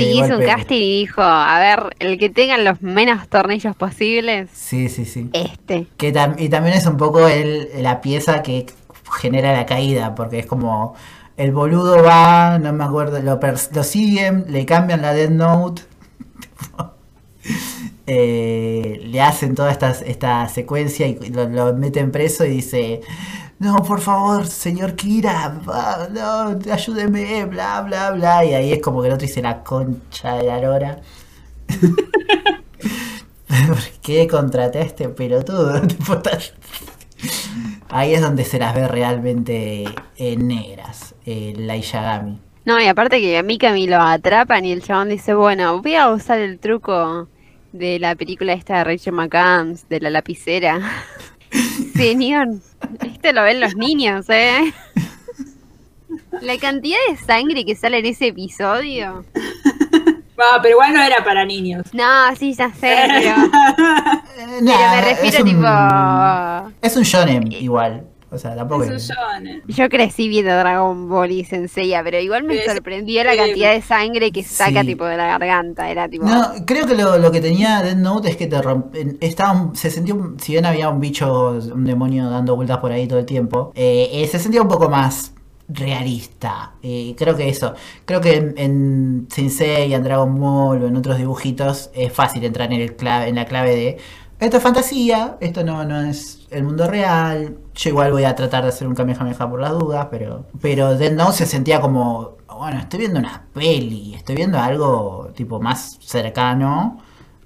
[0.00, 4.48] Sí, hizo un casting y dijo, a ver, el que tenga los menos tornillos posibles,
[4.52, 5.30] Sí, sí, sí.
[5.32, 5.86] este.
[5.96, 8.66] Que tam- y también es un poco el, la pieza que
[9.20, 10.94] genera la caída, porque es como
[11.36, 13.38] el boludo va, no me acuerdo, lo,
[13.72, 15.82] lo siguen, le cambian la Dead Note,
[18.06, 23.00] eh, le hacen toda esta, esta secuencia y lo, lo meten preso y dice,
[23.62, 29.00] no, por favor, señor Kira, va, no, ayúdeme, bla, bla, bla, y ahí es como
[29.00, 31.00] que el otro dice la concha de la lora.
[33.68, 35.80] ¿Por qué contraté a este pelotudo?
[37.88, 39.84] Ahí es donde se las ve realmente
[40.16, 42.40] eh, negras, eh, la Ishagami.
[42.64, 46.10] No, y aparte que a Mikami lo atrapan y el chabón dice, bueno, voy a
[46.10, 47.28] usar el truco
[47.72, 50.80] de la película esta de Rachel McAdams, de la lapicera.
[51.94, 52.48] Señor,
[53.04, 54.72] este lo ven los niños, ¿eh?
[56.40, 59.24] La cantidad de sangre que sale en ese episodio.
[60.38, 61.86] Ah, pero igual no era para niños.
[61.92, 66.76] No, sí, ya sé, pero, Eh, pero me es refiero un- tipo...
[66.82, 68.04] Es un shonen igual.
[68.32, 69.62] O sea, tampoco Es un.
[69.68, 74.32] Yo crecí viendo Dragon Ball y Senseiya, pero igual me sorprendió la cantidad de sangre
[74.32, 74.86] que saca Sí.
[74.86, 75.90] tipo de la garganta.
[75.90, 76.24] Era tipo...
[76.24, 79.76] No, creo que lo, lo que tenía Death Note es que te rompen, estaba, un-
[79.76, 83.18] se sentía, un- si bien había un bicho, un demonio dando vueltas por ahí todo
[83.18, 85.34] el tiempo, eh, eh, se sentía un poco más
[85.68, 86.72] realista.
[86.82, 87.74] Eh, creo que eso,
[88.04, 92.72] creo que en, en Sensei, en Dragon Ball o en otros dibujitos es fácil entrar
[92.72, 93.98] en, el clave, en la clave de
[94.42, 97.58] esto es fantasía, esto no, no es el mundo real.
[97.74, 101.12] Yo igual voy a tratar de hacer un Kamehameha por las dudas, pero, pero Death
[101.12, 107.00] Note se sentía como, bueno, estoy viendo una peli, estoy viendo algo tipo más cercano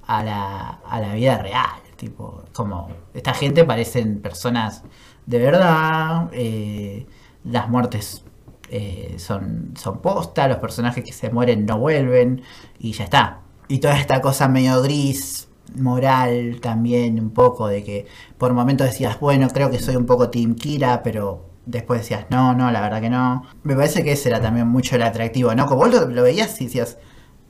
[0.07, 1.81] a la, a la vida real.
[1.97, 4.83] Tipo, como esta gente parecen personas
[5.27, 7.07] de verdad, eh,
[7.45, 8.25] las muertes
[8.71, 12.43] eh, son, son posta, los personajes que se mueren no vuelven
[12.79, 13.41] y ya está.
[13.69, 18.07] Y toda esta cosa medio gris, moral también un poco, de que
[18.39, 22.55] por momentos decías, bueno, creo que soy un poco Team Kira, pero después decías, no,
[22.55, 23.45] no, la verdad que no.
[23.65, 25.67] Me parece que ese era también mucho el atractivo, ¿no?
[25.67, 26.99] Como vos lo, lo veías y decías,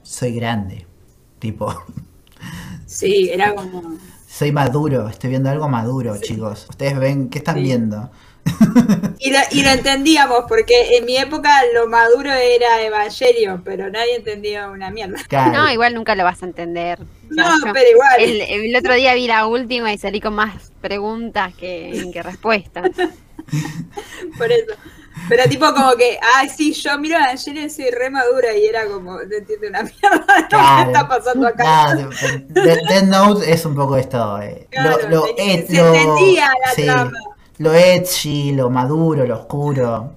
[0.02, 0.86] soy grande,
[1.38, 1.72] tipo,
[2.86, 3.82] Sí, era como.
[4.28, 6.66] soy maduro, estoy viendo algo maduro, chicos.
[6.70, 7.62] Ustedes ven, ¿qué están Sí.
[7.62, 8.10] viendo?
[9.18, 14.14] Y lo, y lo entendíamos, porque en mi época lo maduro era Evangelio, pero nadie
[14.16, 15.16] entendía una mierda.
[15.26, 15.52] Claro.
[15.52, 16.98] No, igual nunca lo vas a entender.
[17.30, 18.20] O sea, No, pero igual.
[18.20, 22.90] el, el otro día vi la última y salí con más preguntas que, que respuestas.
[24.38, 24.72] Por eso.
[25.30, 28.66] Pero tipo como que, ay, sí, yo miro a Evangelio y soy re madura y
[28.66, 30.84] era como, no entiendo una mierda Claro.
[30.84, 31.64] que está pasando acá.
[31.64, 34.40] Nada, de- de- Death Note es un poco esto.
[34.42, 37.12] eh, Claro, lo, lo, et- se lo- entendía la sí, trama.
[37.58, 40.16] lo edgy, lo maduro, lo oscuro.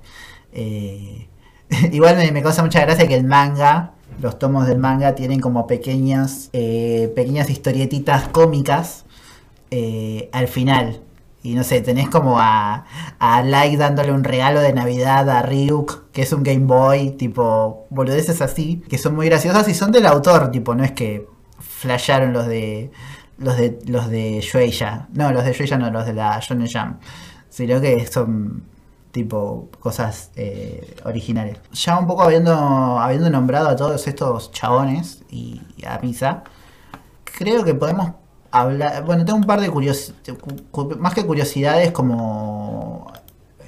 [0.51, 1.27] eh,
[1.91, 5.67] igual me, me causa mucha gracia que el manga, los tomos del manga, tienen como
[5.67, 9.05] pequeñas, eh, pequeñas historietitas cómicas
[9.71, 11.01] eh, al final.
[11.41, 12.85] Y no sé, tenés como a,
[13.17, 17.87] a Light dándole un regalo de Navidad a Ryuk, que es un Game Boy, tipo,
[17.89, 21.27] boludeces así, que son muy graciosas y son del autor, tipo, no es que
[21.59, 22.91] flasharon los de
[23.37, 25.07] los de los de Shueisha.
[25.13, 27.01] No, los de Shueisha no, los de la Shonen Jump.
[27.49, 28.63] Sino que son
[29.11, 31.57] tipo cosas eh, originales.
[31.73, 32.53] Ya un poco habiendo,
[32.99, 36.43] habiendo nombrado a todos estos chabones y a Misa,
[37.23, 38.11] creo que podemos
[38.51, 39.03] hablar.
[39.05, 40.37] Bueno, tengo un par de curiosidades,
[40.99, 43.11] más que curiosidades, como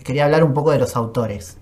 [0.03, 1.57] quería hablar un poco de los autores.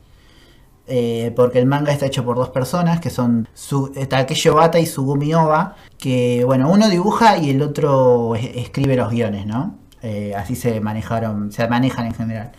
[0.91, 4.79] Eh, porque el manga está hecho por dos personas, que son su, eh, Takeshi Obata
[4.79, 9.75] y Sugumi Oba, que bueno, uno dibuja y el otro es- escribe los guiones, ¿no?
[10.01, 12.51] Eh, así se manejaron, se manejan en general.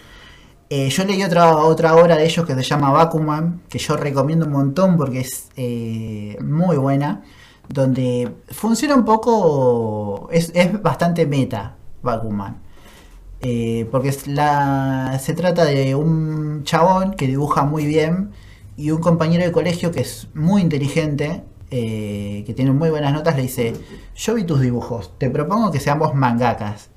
[0.73, 4.47] Eh, yo leí otra, otra obra de ellos que se llama Bakuman, que yo recomiendo
[4.47, 7.25] un montón porque es eh, muy buena,
[7.69, 12.63] donde funciona un poco, es, es bastante meta Bakuman.
[13.41, 18.31] Eh, porque se trata de un chabón que dibuja muy bien
[18.77, 23.43] y un compañero de colegio que es muy inteligente, que tiene muy buenas notas, le
[23.43, 23.73] dice,
[24.15, 26.90] yo vi tus dibujos, te propongo que seamos mangakas.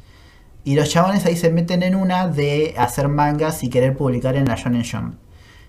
[0.63, 4.45] Y los chabones ahí se meten en una de hacer mangas y querer publicar en
[4.45, 5.15] la Shonen Jump.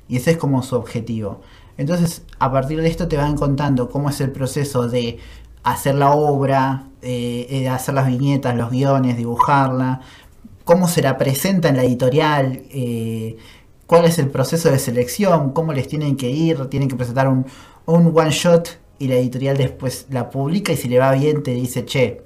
[0.08, 1.40] Y ese es como su objetivo.
[1.76, 5.18] Entonces, a partir de esto te van contando cómo es el proceso de
[5.64, 10.00] hacer la obra, eh, eh, hacer las viñetas, los guiones, dibujarla,
[10.64, 13.36] cómo se la presenta en la editorial, eh,
[13.86, 17.46] cuál es el proceso de selección, cómo les tienen que ir, tienen que presentar un,
[17.86, 21.52] un one shot y la editorial después la publica y si le va bien te
[21.52, 22.23] dice, che,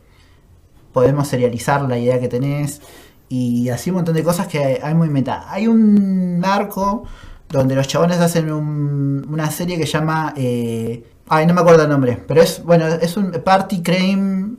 [0.93, 2.81] podemos serializar la idea que tenés
[3.29, 5.45] y así un montón de cosas que hay, muy meta.
[5.53, 7.05] Hay un arco
[7.51, 10.35] donde los chabones hacen un- una serie que llama...
[10.37, 14.57] eh, ay, no me acuerdo el nombre, pero es, bueno, es un Party Crime,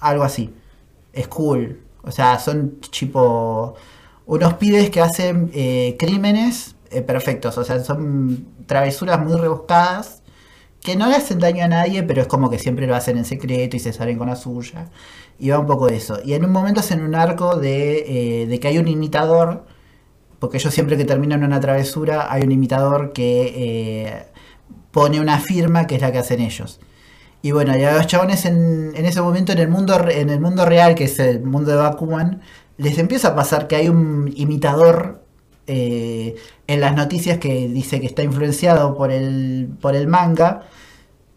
[0.00, 0.52] algo así.
[1.12, 1.80] Es cool.
[2.02, 3.74] O sea, son tipo
[4.26, 7.56] unos pibes que hacen eh, crímenes eh, perfectos.
[7.58, 10.22] O sea, son travesuras muy rebuscadas
[10.84, 13.24] que no le hacen daño a nadie, pero es como que siempre lo hacen en
[13.24, 14.90] secreto y se salen con la suya.
[15.38, 16.18] Y va un poco de eso.
[16.22, 19.64] Y en un momento hacen un arco de, eh, de que hay un imitador,
[20.38, 24.26] porque ellos siempre que terminan una travesura hay un imitador que eh,
[24.90, 26.80] pone una firma que es la que hacen ellos.
[27.40, 30.40] Y bueno, y a los chabones en, en ese momento en el mundo en el
[30.40, 32.42] mundo real, que es el mundo de Bakuman,
[32.76, 35.23] les empieza a pasar que hay un imitador
[35.66, 36.36] eh,
[36.66, 40.62] en las noticias que dice que está influenciado por el, por el manga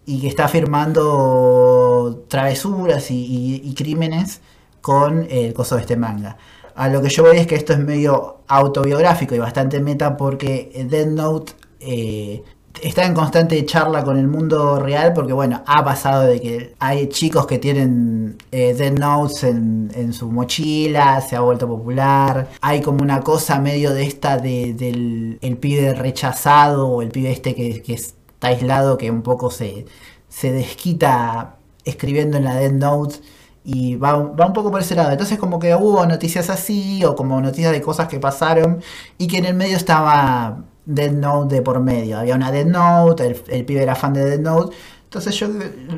[0.05, 4.41] y que está firmando travesuras y, crímenes
[4.81, 6.37] con el coso de este manga.
[6.75, 10.71] A lo que yo voy es que esto es medio autobiográfico y bastante meta porque
[10.89, 12.43] Dead Note eh,
[12.81, 17.07] está en constante charla con el mundo real porque bueno, ha pasado de que hay
[17.09, 22.81] chicos que tienen eh, Dead Notes en, en su mochila, se ha vuelto popular, hay
[22.81, 27.55] como una cosa medio de esta de, del el pibe rechazado o el pibe este
[27.55, 29.85] que, que está aislado que un poco se,
[30.29, 33.17] se desquita escribiendo en la Dead Note
[33.63, 35.11] y va, va un poco por ese lado.
[35.11, 38.81] Entonces como que hubo noticias así o como noticias de cosas que pasaron
[39.17, 42.17] y que en el medio estaba Dead Note de por medio.
[42.17, 44.75] Había una Dead Note, el, pibe era fan de Dead Note.
[45.03, 45.47] Entonces yo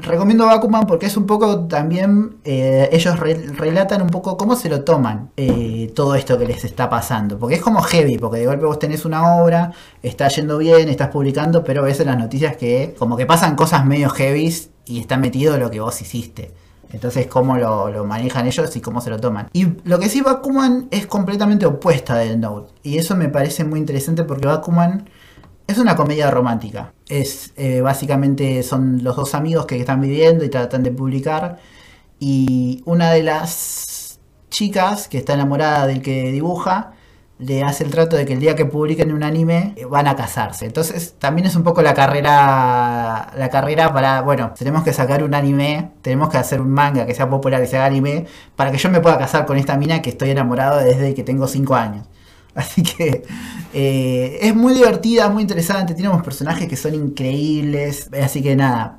[0.04, 4.70] recomiendo Bakuman porque es un poco también, eh, ellos re- relatan un poco cómo se
[4.70, 7.40] lo toman eh, todo esto que les está pasando.
[7.40, 9.72] Porque es como heavy, porque de golpe vos tenés una obra,
[10.04, 13.84] está yendo bien, estás publicando, pero ves en las noticias que como que pasan cosas
[13.86, 16.52] medio heavies y está metido lo que vos hiciste.
[16.92, 19.50] Entonces, cómo lo, manejan ellos y cómo se lo toman.
[19.54, 22.74] Y lo que sí, Bakuman es completamente opuesta del Note.
[22.84, 25.08] Y eso me parece muy interesante porque Bakuman
[25.68, 26.94] es una comedia romántica.
[27.08, 31.60] Es eh, básicamente son los dos amigos que están viviendo y tratan de publicar.
[32.20, 34.20] Y una de las
[34.50, 36.94] chicas que está enamorada del que dibuja
[37.40, 40.16] le hace el trato de que el día que publiquen un anime eh, van a
[40.16, 40.66] casarse.
[40.66, 45.34] Entonces también es un poco la carrera la carrera para, bueno, tenemos que sacar un
[45.34, 48.26] anime, tenemos que hacer un manga que sea popular, que sea anime,
[48.56, 51.48] para que yo me pueda casar con esta mina que estoy enamorado desde que tengo
[51.48, 52.06] 5 años.
[52.56, 53.24] Así que
[53.74, 58.99] eh, es muy divertida, muy interesante, tiene unos personajes que son increíbles, así que nada,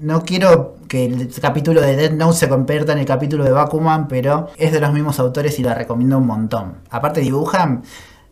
[0.00, 4.08] no quiero que el capítulo de Dead Note se convierta en el capítulo de Bakuman,
[4.08, 6.78] pero es de los mismos autores y la recomiendo un montón.
[6.90, 7.82] Aparte dibujan,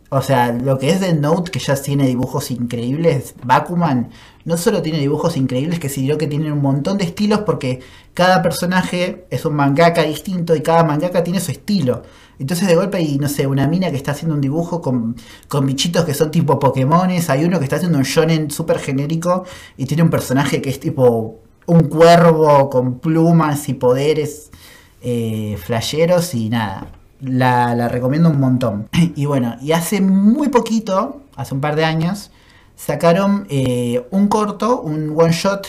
[0.09, 4.09] o sea, lo que es Dead Note, que ya tiene dibujos increíbles, Bakuman
[4.45, 7.81] no solo tiene dibujos increíbles, que sino que tienen un montón de estilos porque
[8.15, 12.01] cada personaje es un mangaka distinto y cada mangaka tiene su estilo.
[12.39, 15.15] Entonces de golpe hay, no sé, una mina que está haciendo un dibujo con,
[15.47, 19.45] con bichitos que son tipo Pokémones, hay uno que está haciendo un shonen súper genérico
[19.77, 24.49] y tiene un personaje que es tipo un cuervo con plumas y poderes
[25.01, 26.87] eh, flasheros y nada.
[27.21, 28.87] La, la recomiendo un montón.
[29.15, 32.31] Y bueno, y hace muy poquito, hace un par de años,
[32.75, 35.67] sacaron eh, un corto, un one shot,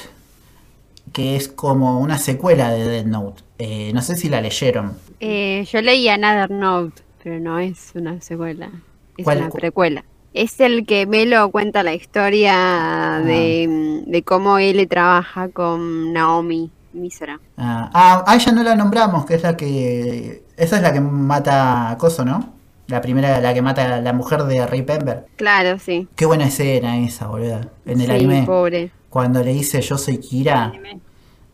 [1.12, 3.42] que es como una secuela de Dead Note.
[3.58, 4.92] Eh, no sé si la leyeron.
[5.18, 8.70] Eh, yo leí Another Note, pero no es una secuela,
[9.16, 10.04] es ¿Cuál- una cu- precuela.
[10.32, 17.40] Es el que Melo cuenta la historia de, de cómo él trabaja con Naomi Misora.
[17.56, 20.44] Ah, ah, ah, ella no la nombramos, que es la que.
[20.56, 22.52] Esa es la que mata a Coso, ¿no?
[22.86, 25.26] La primera, la que mata a la mujer de Ray Pember.
[25.36, 26.08] Claro, sí.
[26.16, 27.60] Qué buena escena esa, boludo.
[27.86, 28.42] En el sí, anime.
[28.44, 28.90] pobre.
[29.08, 30.72] Cuando le dice yo soy Kira.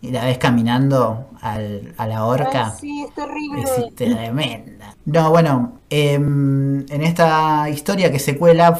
[0.00, 2.70] Y la ves caminando al- a la horca.
[2.70, 3.62] Sí, es terrible.
[3.62, 4.94] Es tremenda.
[5.04, 8.78] No, bueno, em, en esta historia que se cuela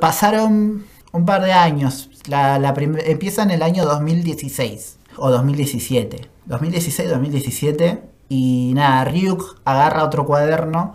[0.00, 2.10] pasaron un par de años.
[2.26, 2.74] La, la
[3.06, 6.28] empieza en el año 2016 o 2017.
[6.48, 8.00] 2016-2017.
[8.28, 10.94] Y nada, Ryuk agarra otro cuaderno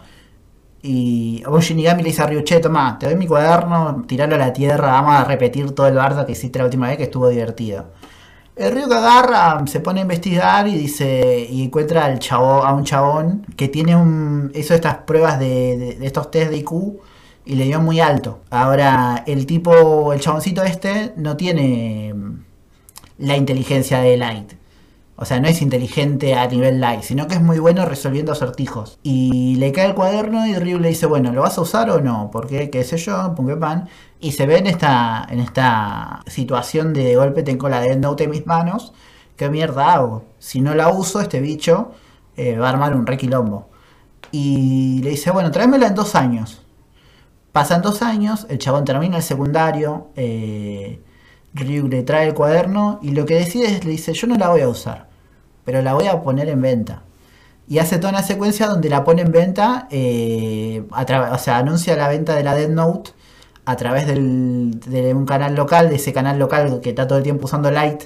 [0.82, 4.38] y un Shinigami le dice a Ryuk, che, toma, te doy mi cuaderno, tiralo a
[4.39, 7.28] la tierra, vamos a repetir todo el bardo que hiciste la última vez que estuvo
[7.30, 7.91] divertido.
[8.60, 12.84] El Ryuk agarra, se pone a investigar y dice y encuentra al chavo, a un
[12.84, 16.99] chabón que tiene un hizo estas pruebas de, de- estos test de IQ
[17.45, 18.41] y le dio muy alto.
[18.49, 22.34] Ahora el tipo, el chaboncito este no tiene mm,
[23.20, 24.53] la inteligencia de Light.
[25.16, 28.99] O sea, no es inteligente a nivel light, sino que es muy bueno resolviendo acertijos.
[29.03, 31.99] Y le cae el cuaderno y Ryu le dice, bueno, ¿lo vas a usar o
[32.01, 32.30] no?
[32.32, 33.89] Porque, qué sé yo, que pan.
[34.22, 38.32] Y se ve en esta, en esta situación de, golpe tengo la Death Note en
[38.32, 38.93] mis manos.
[39.38, 40.26] ¿Qué mierda hago?
[40.39, 41.91] Si no la uso, este bicho
[42.36, 43.70] eh, va a armar un requilombo.
[44.32, 46.61] Y le dice, bueno, tráemela en dos años.
[47.53, 51.01] Pasan dos años, el chabón termina el secundario, eh,
[51.53, 54.49] Ryu le trae el cuaderno y lo que decide es, le dice, yo no la
[54.49, 55.07] voy a usar,
[55.65, 57.03] pero la voy a poner en venta.
[57.67, 62.07] Y hace toda una secuencia donde la pone en venta, eh, o sea, anuncia la
[62.07, 63.11] venta de la Dead Note
[63.72, 67.24] a través del- de un canal local, de ese canal local que está todo el
[67.24, 68.03] tiempo usando Light.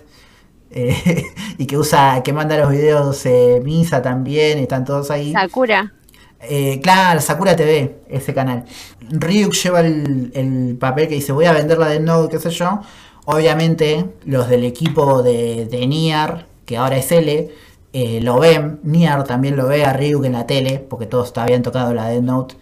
[0.72, 1.26] eh,
[1.58, 5.32] y que usa, que manda los videos eh, Misa también, están todos ahí.
[5.32, 5.94] Sakura.
[6.42, 8.66] Eh, claro, Sakura TV, ese canal.
[9.10, 12.50] Ryuk lleva el, el papel que dice voy a vender la de Note, qué sé
[12.50, 12.82] yo.
[13.26, 17.50] Obviamente, los del equipo de, de Niar, que ahora es L,
[17.94, 18.80] eh, lo ven.
[18.84, 22.24] Niar también lo ve a Ryuk en la tele, porque todos habían tocado la Death
[22.24, 22.56] Note.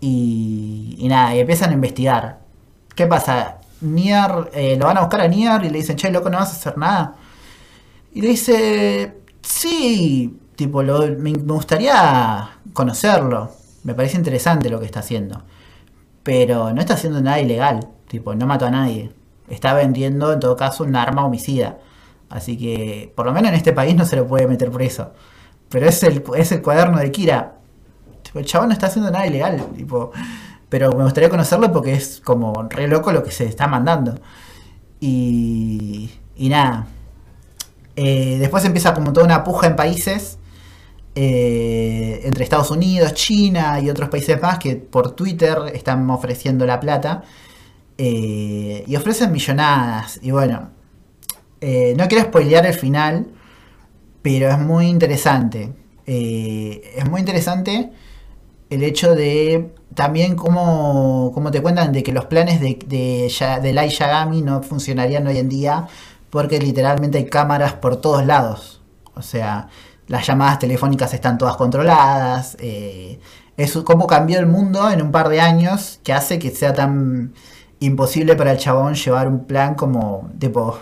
[0.00, 2.40] Y, y nada, y empiezan a investigar.
[2.94, 3.58] ¿Qué pasa?
[3.80, 6.50] Niar, eh, lo van a buscar a Niar y le dicen, che, loco, no vas
[6.50, 7.16] a hacer nada.
[8.12, 13.50] Y le dice, sí, tipo, me gustaría conocerlo.
[13.84, 15.42] Me parece interesante lo que está haciendo.
[16.22, 17.88] Pero no está haciendo nada ilegal.
[18.08, 19.12] Tipo, no mató a nadie.
[19.48, 21.78] Está vendiendo, en todo caso, un arma homicida.
[22.30, 25.12] Así que, por lo menos en este país no se lo puede meter preso.
[25.68, 27.55] Pero es el, es el cuaderno de Kira.
[28.38, 29.64] El chabón no está haciendo nada ilegal.
[29.76, 30.12] Tipo,
[30.68, 34.18] pero me gustaría conocerlo porque es como re loco lo que se está mandando.
[35.00, 36.86] Y, y nada.
[37.96, 40.38] Eh, después empieza como toda una puja en países
[41.14, 46.78] eh, entre Estados Unidos, China y otros países más que por Twitter están ofreciendo la
[46.78, 47.22] plata
[47.96, 50.20] eh, y ofrecen millonadas.
[50.22, 50.70] Y bueno,
[51.60, 53.28] no quiero spoilear el final,
[54.22, 55.72] pero es muy interesante.
[56.06, 57.90] Es muy interesante
[58.70, 63.88] el hecho de también cómo, cómo te cuentan de que los planes de, de, de
[63.88, 65.86] Yagami no funcionarían hoy en día
[66.30, 68.82] porque literalmente hay cámaras por todos lados.
[69.14, 69.68] O sea,
[70.08, 72.56] las llamadas telefónicas están todas controladas.
[72.60, 73.20] eh,
[73.56, 77.32] es cómo cambió el mundo en un par de años que hace que sea tan
[77.80, 80.78] imposible para el chabón llevar un plan como tipo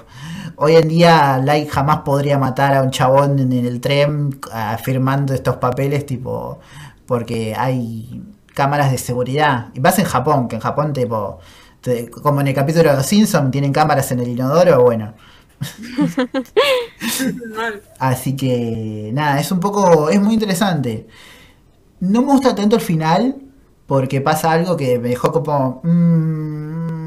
[0.57, 4.39] hoy en día Light jamás podría matar a un chabón en el tren
[4.83, 6.61] firmando estos papeles tipo
[7.07, 8.23] porque hay
[8.55, 11.39] cámaras de seguridad y vas en Japón que en Japón tipo
[11.81, 15.15] te- como en el capítulo de los Simpsons tienen cámaras en el inodoro bueno.
[17.99, 21.07] Así que nada, es un poco, es muy interesante.
[22.01, 23.37] No me gusta tanto el final
[23.87, 25.81] porque pasa algo que me dejó como...
[25.85, 27.04] mm,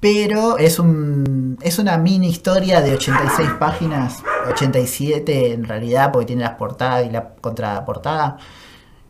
[0.00, 6.42] pero es un es una mini historia de 86 páginas, 87 en realidad, porque tiene
[6.42, 8.38] las portadas y la contraportada.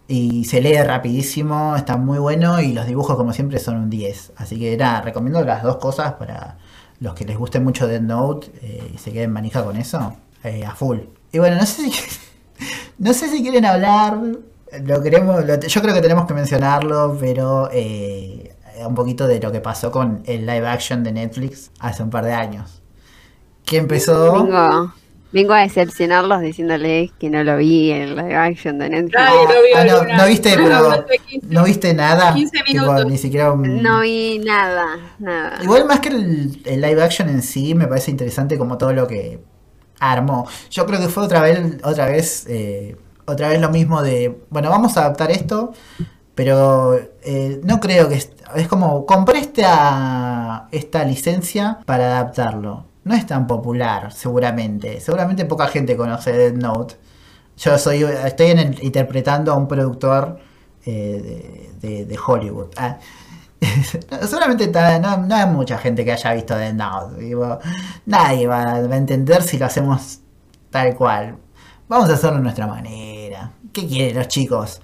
[0.09, 4.32] Y se lee rapidísimo, está muy bueno y los dibujos como siempre son un 10.
[4.37, 6.59] Así que nada, recomiendo las dos cosas para
[7.01, 10.64] los que les guste mucho Dead Note eh, y se queden manija con eso, eh,
[10.64, 10.99] a full.
[11.32, 11.93] Y bueno, no sé si
[12.99, 14.18] no sé si quieren hablar,
[14.84, 18.55] lo queremos, yo creo que tenemos que mencionarlo, pero eh,
[18.87, 22.24] un poquito de lo que pasó con el live action de Netflix hace un par
[22.24, 22.83] de años.
[23.64, 24.45] Que empezó...
[24.45, 24.93] Vengo,
[25.33, 29.16] vengo a decepcionarlos diciéndoles que no lo vi en live action de Netflix.
[29.18, 32.35] Ah, no, no viste, pero Durante 15 no viste nada.
[32.35, 33.07] 15 tipo, minutos.
[33.11, 35.59] ni siquiera un- No vi nada, nada.
[35.62, 39.07] Igual más que el, el live action en sí, me parece interesante como todo lo
[39.07, 39.41] que
[39.99, 40.47] armó.
[40.70, 44.70] Yo creo que fue otra vez, otra vez, eh, otra vez lo mismo de, bueno,
[44.70, 45.72] vamos a adaptar esto,
[46.37, 50.68] pero eh, no creo que es, como compré esta,
[51.07, 52.84] licencia para adaptarlo.
[53.05, 55.01] No es tan popular, seguramente.
[55.01, 56.97] Seguramente poca gente conoce Dead Note.
[57.57, 58.49] Yo soy, estoy
[58.82, 60.39] interpretando a un productor
[60.84, 62.68] eh, de, Hollywood.
[62.76, 62.99] Ah,
[64.28, 64.70] Seguramente
[65.01, 67.18] no, no hay mucha gente que haya visto Dead Note.
[67.18, 67.59] digo,
[68.05, 70.20] nadie va, a entender si lo hacemos
[70.68, 71.39] tal cual.
[71.89, 73.53] Vamos a hacerlo de nuestra manera.
[73.72, 74.82] ¿Qué quieren los chicos?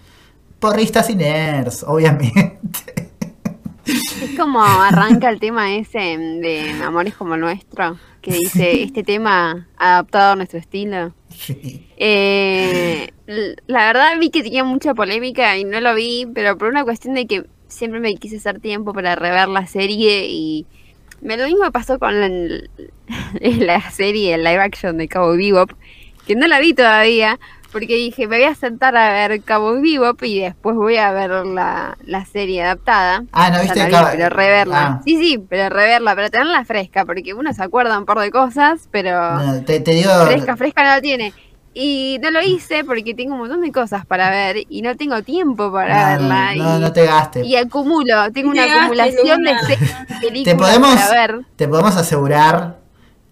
[0.62, 2.56] Porristas y nerds, obviamente.
[3.84, 9.66] Es como arranca el tema ese de Amores como el nuestro, que dice este tema
[9.76, 11.14] adaptado a nuestro estilo.
[11.30, 11.88] Sí.
[11.96, 13.10] Eh,
[13.66, 17.14] la verdad vi que tenía mucha polémica y no lo vi, pero por una cuestión
[17.14, 20.64] de que siempre me quise hacer tiempo para rever la serie y
[21.22, 22.28] me lo mismo pasó con la,
[23.40, 25.72] la serie el live action de Cabo Bebop,
[26.24, 27.40] que no la vi todavía,
[27.72, 31.30] porque dije me voy a sentar a ver Cabo Bebop y después voy a ver
[31.46, 33.24] la, la serie adaptada.
[33.32, 34.86] Ah, ¿no O sea, viste vi, Cabo- pero reverla.
[34.86, 35.00] Ah.
[35.04, 38.88] Sí, sí, pero reverla, pero tenerla fresca, porque uno se acuerda un par de cosas,
[38.90, 40.10] pero No, te, te digo.
[40.26, 41.32] fresca, fresca no la tiene.
[41.74, 45.22] Y no lo hice porque tengo un montón de cosas para ver y no tengo
[45.22, 46.54] tiempo para no, verla.
[46.54, 47.46] no, y, no te gastes.
[47.46, 49.54] y acumulo, tengo una acumulación de
[50.20, 51.40] películas podemos- para ver.
[51.56, 52.81] Te podemos asegurar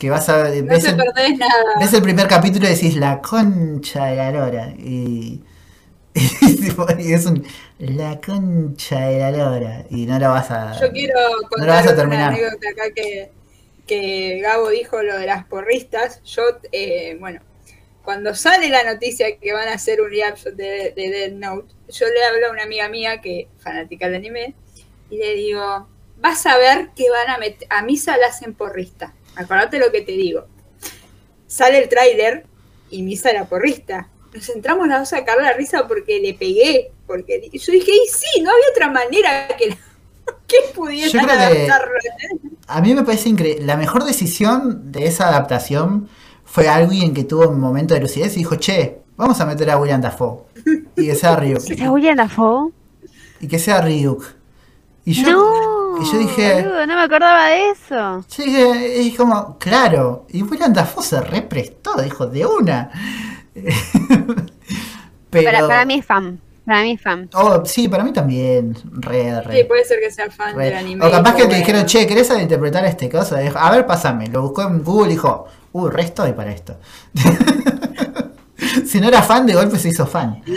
[0.01, 0.49] que vas a.
[0.49, 1.63] No ves, te el, perdés nada.
[1.79, 4.71] ves el primer capítulo y decís la concha de la lora.
[4.79, 5.45] Y.
[6.15, 7.47] y tipo, y es un.
[7.79, 9.85] La concha de la lora.
[9.91, 10.81] Y no lo vas a.
[10.81, 11.15] Yo quiero
[11.59, 12.33] No lo vas a contar una terminar.
[12.33, 13.31] anécdota acá que,
[13.87, 16.23] que Gabo dijo lo de las porristas.
[16.25, 17.43] Yo, eh, bueno,
[18.03, 22.07] cuando sale la noticia que van a hacer un reaction de, de Dead Note, yo
[22.07, 24.55] le hablo a una amiga mía que fanática del anime
[25.11, 29.15] y le digo, vas a ver que van a meter, a Misa la hacen porrista.
[29.41, 30.47] Acordate lo que te digo.
[31.47, 32.47] Sale el tráiler
[32.91, 34.09] y Misa la porrista.
[34.35, 36.93] Nos entramos las dos a sacar la risa porque le pegué.
[37.07, 39.69] Porque yo dije, y sí, no había otra manera que,
[40.47, 41.95] que pudieran que- adaptarlo.
[42.69, 43.65] A mí me parece increíble.
[43.65, 46.09] La mejor decisión de esa adaptación
[46.45, 49.79] fue alguien que tuvo un momento de lucidez y dijo, che, vamos a meter a
[49.79, 50.43] William Dafoe.
[50.97, 51.59] Y que sea Ryuk.
[51.69, 52.71] ¿Está William Dafoe?
[53.41, 54.25] Y que sea Ryuk.
[55.05, 58.25] Y yo, no, y yo dije, no me acordaba de eso.
[58.29, 60.27] yo dije, es como, claro.
[60.31, 62.91] Y William Dafoe se represtó, dijo, de una.
[65.31, 67.31] Pero, Para, para mí es fan, para mí es fan.
[67.35, 68.77] Oh, sí, para mí también.
[68.93, 69.59] Re, re.
[69.59, 70.67] Sí, puede ser que sea fan re.
[70.67, 71.07] del anime.
[71.07, 73.37] O capaz que te dijeron, che, ¿querés interpretar este caso?
[73.37, 74.27] Dijo, a ver, pásame.
[74.27, 76.79] Lo buscó en Google y dijo, uh, re estoy para esto.
[78.87, 80.43] si no era fan, de golpe se hizo fan.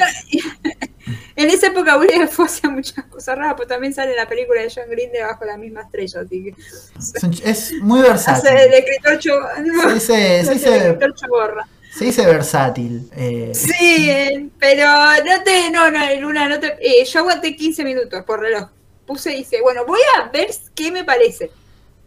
[1.36, 4.62] En esa época William Dafoe hacía muchas cosas raras, pero también sale en la película
[4.62, 8.50] de John Green de Bajo la misma estrella, así que Es, muy hace versátil.
[8.58, 9.40] el escritor cho-
[9.88, 11.68] Se dice, se choborra.
[11.92, 13.10] se dice versátil.
[13.16, 14.86] eh, Sí, pero
[15.26, 18.70] no te, no, no, Luna, no te, eh, yo aguanté 15 minutos por reloj.
[19.06, 21.52] Puse y dice, bueno, voy a ver qué me parece.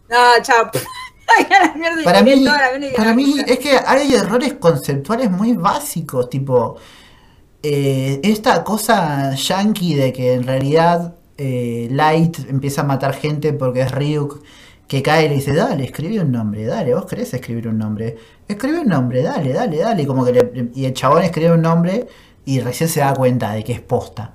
[0.09, 0.71] No, chao.
[2.05, 2.45] Para mí,
[2.95, 6.77] para mí es que hay errores conceptuales muy básicos, tipo
[7.69, 13.81] eh, esta cosa yankee de que en realidad eh, Light empieza a matar gente porque
[13.81, 14.41] es Ryuk
[14.87, 18.15] que cae y le dice, dale, escribe un nombre, dale, vos querés escribir un nombre,
[18.47, 21.61] escribe un nombre, dale, dale, dale, y como que le- y el chabón escribe un
[21.61, 22.07] nombre
[22.45, 24.33] y recién se da cuenta de que es posta.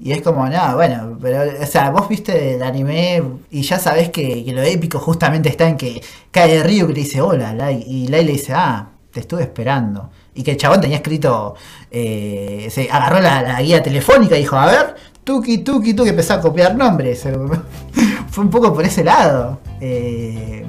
[0.00, 4.10] Y es como, nada, bueno, pero, o sea, vos viste el anime y ya sabés
[4.10, 6.02] que, lo épico justamente está en que
[6.32, 10.10] cae río que le dice hola, Lai, y Lai le dice, ah, te estuve esperando.
[10.34, 11.54] Y que el chabón tenía escrito,
[11.90, 16.40] eh, se agarró la, guía telefónica y dijo, a ver, tuki, tuki, tuki, empezó a
[16.40, 17.22] copiar nombres.
[18.30, 19.60] Fue un poco por ese lado.
[19.80, 20.64] Eh,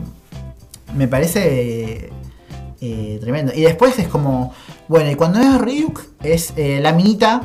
[0.95, 2.11] me parece
[2.80, 3.53] eh, tremendo.
[3.56, 4.53] Y después es como,
[4.88, 7.41] bueno, y cuando es Ryuk, es la minita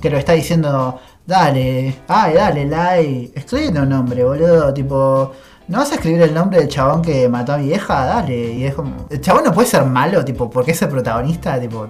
[0.00, 5.32] que lo está diciendo, dale, ay, dale, Lai, escribe un nombre, boludo, tipo,
[5.70, 8.04] ¿no vas a escribir el nombre del chabón que mató a mi vieja?
[8.04, 11.58] Dale, y es como, el chabón no puede ser malo, tipo, porque es el protagonista,
[11.60, 11.88] tipo,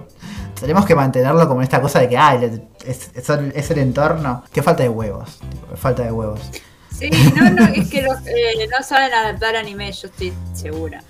[0.59, 3.79] tenemos que mantenerlo como esta cosa de que, ay, le- es, es el, es el
[3.79, 6.39] entorno, que falta de huevos, tipo, falta de huevos.
[6.97, 11.01] Sí, no, no, es que los, eh, no saben adaptar anime, yo estoy segura.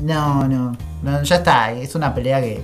[0.00, 2.62] No, no, no, ya está, es una pelea que,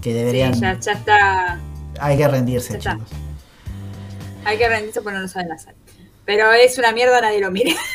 [0.00, 1.58] que Sí, deberían, ya, ya está.
[2.00, 2.92] hay que rendirse, Ya está.
[2.94, 3.08] chicos.
[4.46, 5.74] Hay que rendirse porque no lo saben hacer.
[6.24, 7.74] Pero es una mierda, nadie lo mire.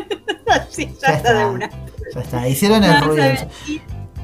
[0.70, 1.70] sí, ya, Ya está de una.
[2.14, 3.24] Ya está, hicieron el No, ruido.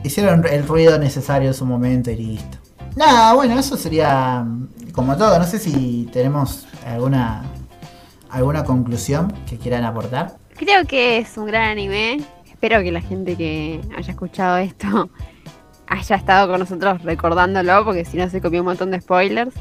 [0.05, 2.59] Hicieron el ruido necesario en su momento y listo.
[2.97, 5.39] Nada, bueno, eso sería mm, como todo.
[5.39, 7.45] No sé si tenemos alguna
[8.31, 10.37] alguna conclusión que quieran aportar.
[10.57, 12.21] Creo que es un gran anime.
[12.51, 15.11] Espero que la gente que haya escuchado esto
[15.87, 19.55] haya estado con nosotros recordándolo, porque si no se copió un montón de spoilers.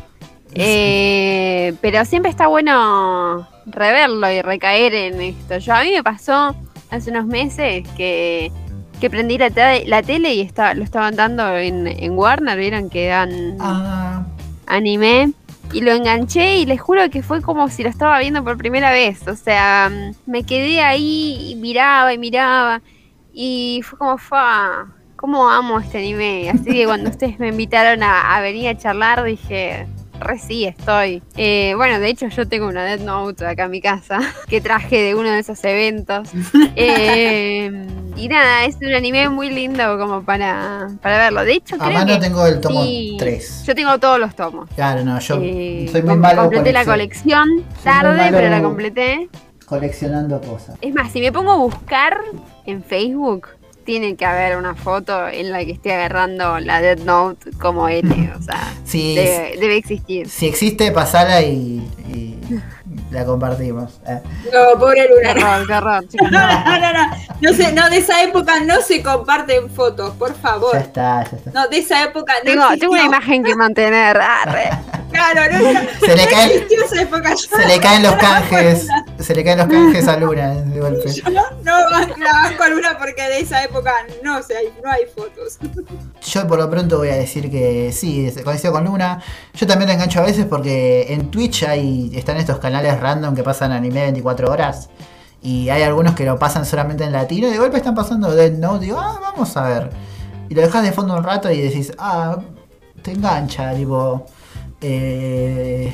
[0.55, 5.57] Eh, pero siempre está bueno reverlo y recaer en esto.
[5.59, 6.55] Yo a mí me pasó
[6.89, 8.51] hace unos meses que
[8.99, 12.87] que prendí la, te- la tele y estaba, lo estaban dando en, en Warner, vieron
[12.91, 14.23] que dan Ah,
[14.67, 15.31] anime.
[15.73, 18.91] Y lo enganché y les juro que fue como si lo estaba viendo por primera
[18.91, 19.27] vez.
[19.27, 19.89] O sea,
[20.27, 22.81] me quedé ahí y miraba y miraba.
[23.33, 26.51] Y fue como, fa, cómo amo este anime.
[26.51, 29.87] Así que cuando ustedes me invitaron a, a venir a charlar, dije,
[30.21, 31.21] re sí, estoy.
[31.35, 35.01] Eh, bueno, de hecho yo tengo una Death Note acá en mi casa, que traje
[35.01, 36.29] de uno de esos eventos.
[36.75, 37.69] Eh,
[38.15, 41.43] y nada, es un anime muy lindo como para, para verlo.
[41.43, 43.15] De hecho, a creo mano que tengo el tomo sí.
[43.19, 43.63] 3.
[43.65, 44.69] yo tengo todos los tomos.
[44.75, 47.47] Claro, no, yo Eh, soy muy malo completé la colección
[47.83, 49.29] tarde, malo- pero la completé.
[49.65, 50.75] coleccionando cosas.
[50.81, 52.19] Es más, si me pongo a buscar
[52.65, 53.47] en Facebook,
[53.83, 58.31] tiene que haber una foto en la que esté agarrando la Dead Note como L.
[58.37, 60.29] O sea, Sí, debe, debe existir.
[60.29, 62.37] si existe, pasala y, y
[63.09, 63.99] la compartimos.
[64.07, 64.19] Eh,
[64.53, 65.47] No, pobre Qué Luna.
[65.57, 66.31] horror, qué horror, chicos.
[66.31, 67.15] No, no, no, no.
[67.41, 70.73] No, sé, no, de esa época no se comparten fotos, por favor.
[70.73, 71.51] ya está, ya está.
[71.51, 74.17] No, de esa época no Tengo, tengo una imagen que mantener.
[74.19, 74.69] Arre.
[75.11, 77.29] Claro, no, no, Se le no cae- existió esa época.
[77.31, 78.87] Yo Se le caen los canjes,
[79.19, 81.11] se le caen los canjes a Luna de golpe.
[81.13, 83.91] Yo no, no la banco a Luna porque de esa época
[84.23, 85.57] no, sé, hay, no hay fotos.
[86.25, 89.21] Yo por lo pronto voy a decir que sí, coincido con Luna.
[89.53, 93.43] Yo también lo engancho a veces porque en Twitch hay, están estos canales random que
[93.43, 94.89] pasan anime 24 horas.
[95.43, 98.51] Y hay algunos que lo pasan solamente en latino y de golpe están pasando Dead
[98.51, 98.85] Note.
[98.85, 99.89] Digo, ah, vamos a ver.
[100.49, 102.37] Y lo dejas de fondo un rato y decís, ah,
[103.01, 104.25] te engancha, tipo.
[104.81, 105.93] Eh,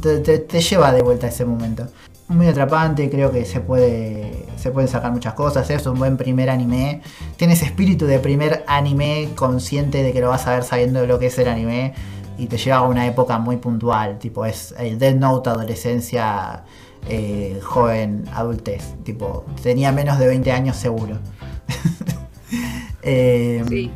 [0.00, 1.86] te, te- te lleva de vuelta a ese momento.
[2.28, 5.68] Muy atrapante, creo que se puede se pueden sacar muchas cosas.
[5.70, 7.02] Es un buen primer anime.
[7.36, 11.18] Tiene ese espíritu de primer anime consciente de que lo vas a ver sabiendo lo
[11.18, 11.94] que es el anime.
[12.38, 14.18] Y te lleva a una época muy puntual.
[14.18, 16.64] Tipo, es el Dead Note adolescencia,
[17.08, 18.94] eh, joven, adultez.
[19.04, 21.18] Tipo, tenía menos de 20 años seguro.
[23.02, 23.90] Eh, Sí.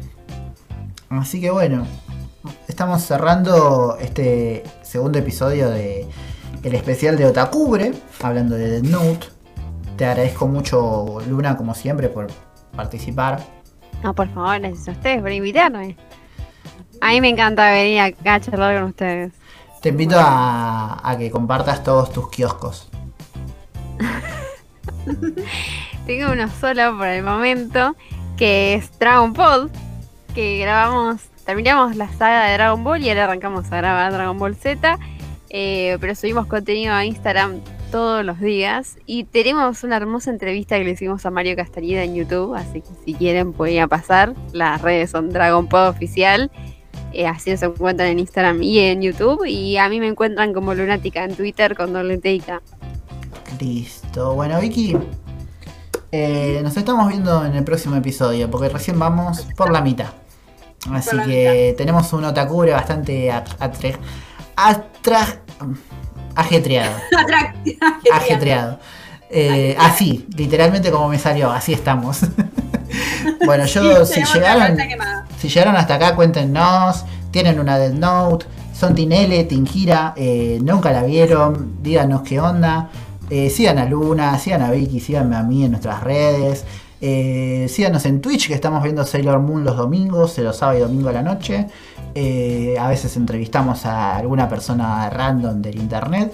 [1.09, 1.87] Así que bueno,
[2.69, 6.07] estamos cerrando este segundo episodio de
[6.63, 7.93] el especial de Otakubre,
[8.23, 9.29] hablando de Dead Note.
[9.97, 12.27] Te agradezco mucho, Luna, como siempre, por
[12.75, 13.41] participar.
[14.03, 15.97] No, por favor, gracias a ustedes por invitarme.
[17.01, 19.33] A mí me encanta venir acá a charlar con ustedes.
[19.81, 22.89] Te invito a, a que compartas todos tus kioscos.
[26.07, 27.97] Tengo uno solo por el momento,
[28.37, 29.71] que es Dragon Ball,
[30.35, 34.57] que grabamos, terminamos la saga de Dragon Ball y ahora arrancamos a grabar Dragon Ball
[34.57, 34.99] Z,
[35.49, 37.61] eh, pero subimos contenido a Instagram
[37.91, 42.17] todos los días y tenemos una hermosa entrevista que le hicimos a Mario Castañeda en
[42.17, 46.51] YouTube, así que si quieren pueden pasar, las redes son Dragon Ball Oficial.
[47.13, 49.47] eh, así nos encuentran en Instagram y en YouTube.
[49.47, 52.61] Y a mí me encuentran como Lunática en Twitter con K.
[53.61, 54.35] Listo.
[54.35, 54.97] Bueno, Vicky,
[56.13, 60.09] eh, nos estamos viendo en el próximo episodio, porque recién vamos por la mitad.
[60.93, 63.97] Así que tenemos un Otakubre bastante at- atre-
[64.57, 65.39] atra-
[66.35, 66.97] ajetreado.
[67.19, 67.99] Atractiva.
[68.13, 68.79] ajetreado.
[69.29, 72.21] Eh, así, literalmente como me salió, así estamos.
[73.47, 74.77] bueno, yo si llegaron,
[75.39, 77.05] si llegaron hasta acá, cuéntenos.
[77.33, 82.89] Tienen una Dead Note, son Tinele, Tingira, eh, nunca la vieron, díganos qué onda.
[83.29, 86.65] Eh, sigan a Luna, sigan a Vicky, síganme a mí en nuestras redes.
[87.09, 91.09] Eh, síganos en Twitch, que estamos viendo Sailor Moon los domingos, los sábados y domingo
[91.09, 91.69] a la noche.
[92.17, 96.33] Eh, a veces entrevistamos a alguna persona random del internet.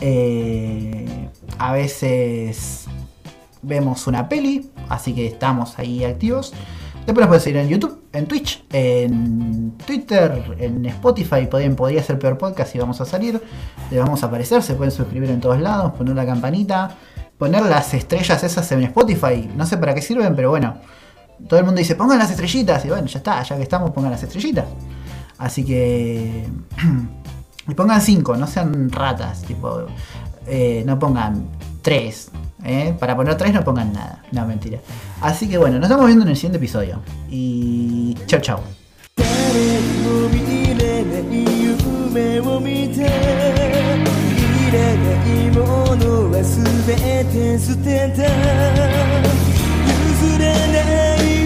[0.00, 1.28] Eh,
[1.60, 2.86] a veces
[3.62, 6.52] vemos una peli, así que estamos ahí activos.
[7.06, 11.46] Después nos pueden seguir en YouTube, en Twitch, en Twitter, en Spotify.
[11.48, 13.40] Podrían, podría ser peor podcast si vamos a salir.
[13.92, 16.96] Le vamos a aparecer, se pueden suscribir en todos lados, poner la campanita,
[17.37, 19.49] poner las estrellas esas en Spotify.
[19.55, 20.77] No sé para qué sirven, pero bueno.
[21.47, 22.85] Todo el mundo dice, pongan las estrellitas.
[22.85, 24.65] Y bueno, ya está, ya que estamos, pongan las estrellitas.
[25.37, 26.47] Así que...
[27.67, 29.41] y pongan 5, no sean ratas.
[29.41, 29.87] Tipo,
[30.47, 31.47] eh, no pongan
[31.81, 32.31] 3.
[32.99, 34.23] Para poner 3 no pongan nada.
[34.31, 34.79] No, mentira.
[35.21, 37.01] Así que bueno, nos estamos viendo en el siguiente episodio.
[37.29, 38.63] Y chao, chao.
[39.53, 41.23] 誰も見れない
[42.11, 43.07] 夢を見て
[44.68, 44.76] いな
[45.24, 48.22] いものは全て捨てた。
[49.88, 51.37] 譲れない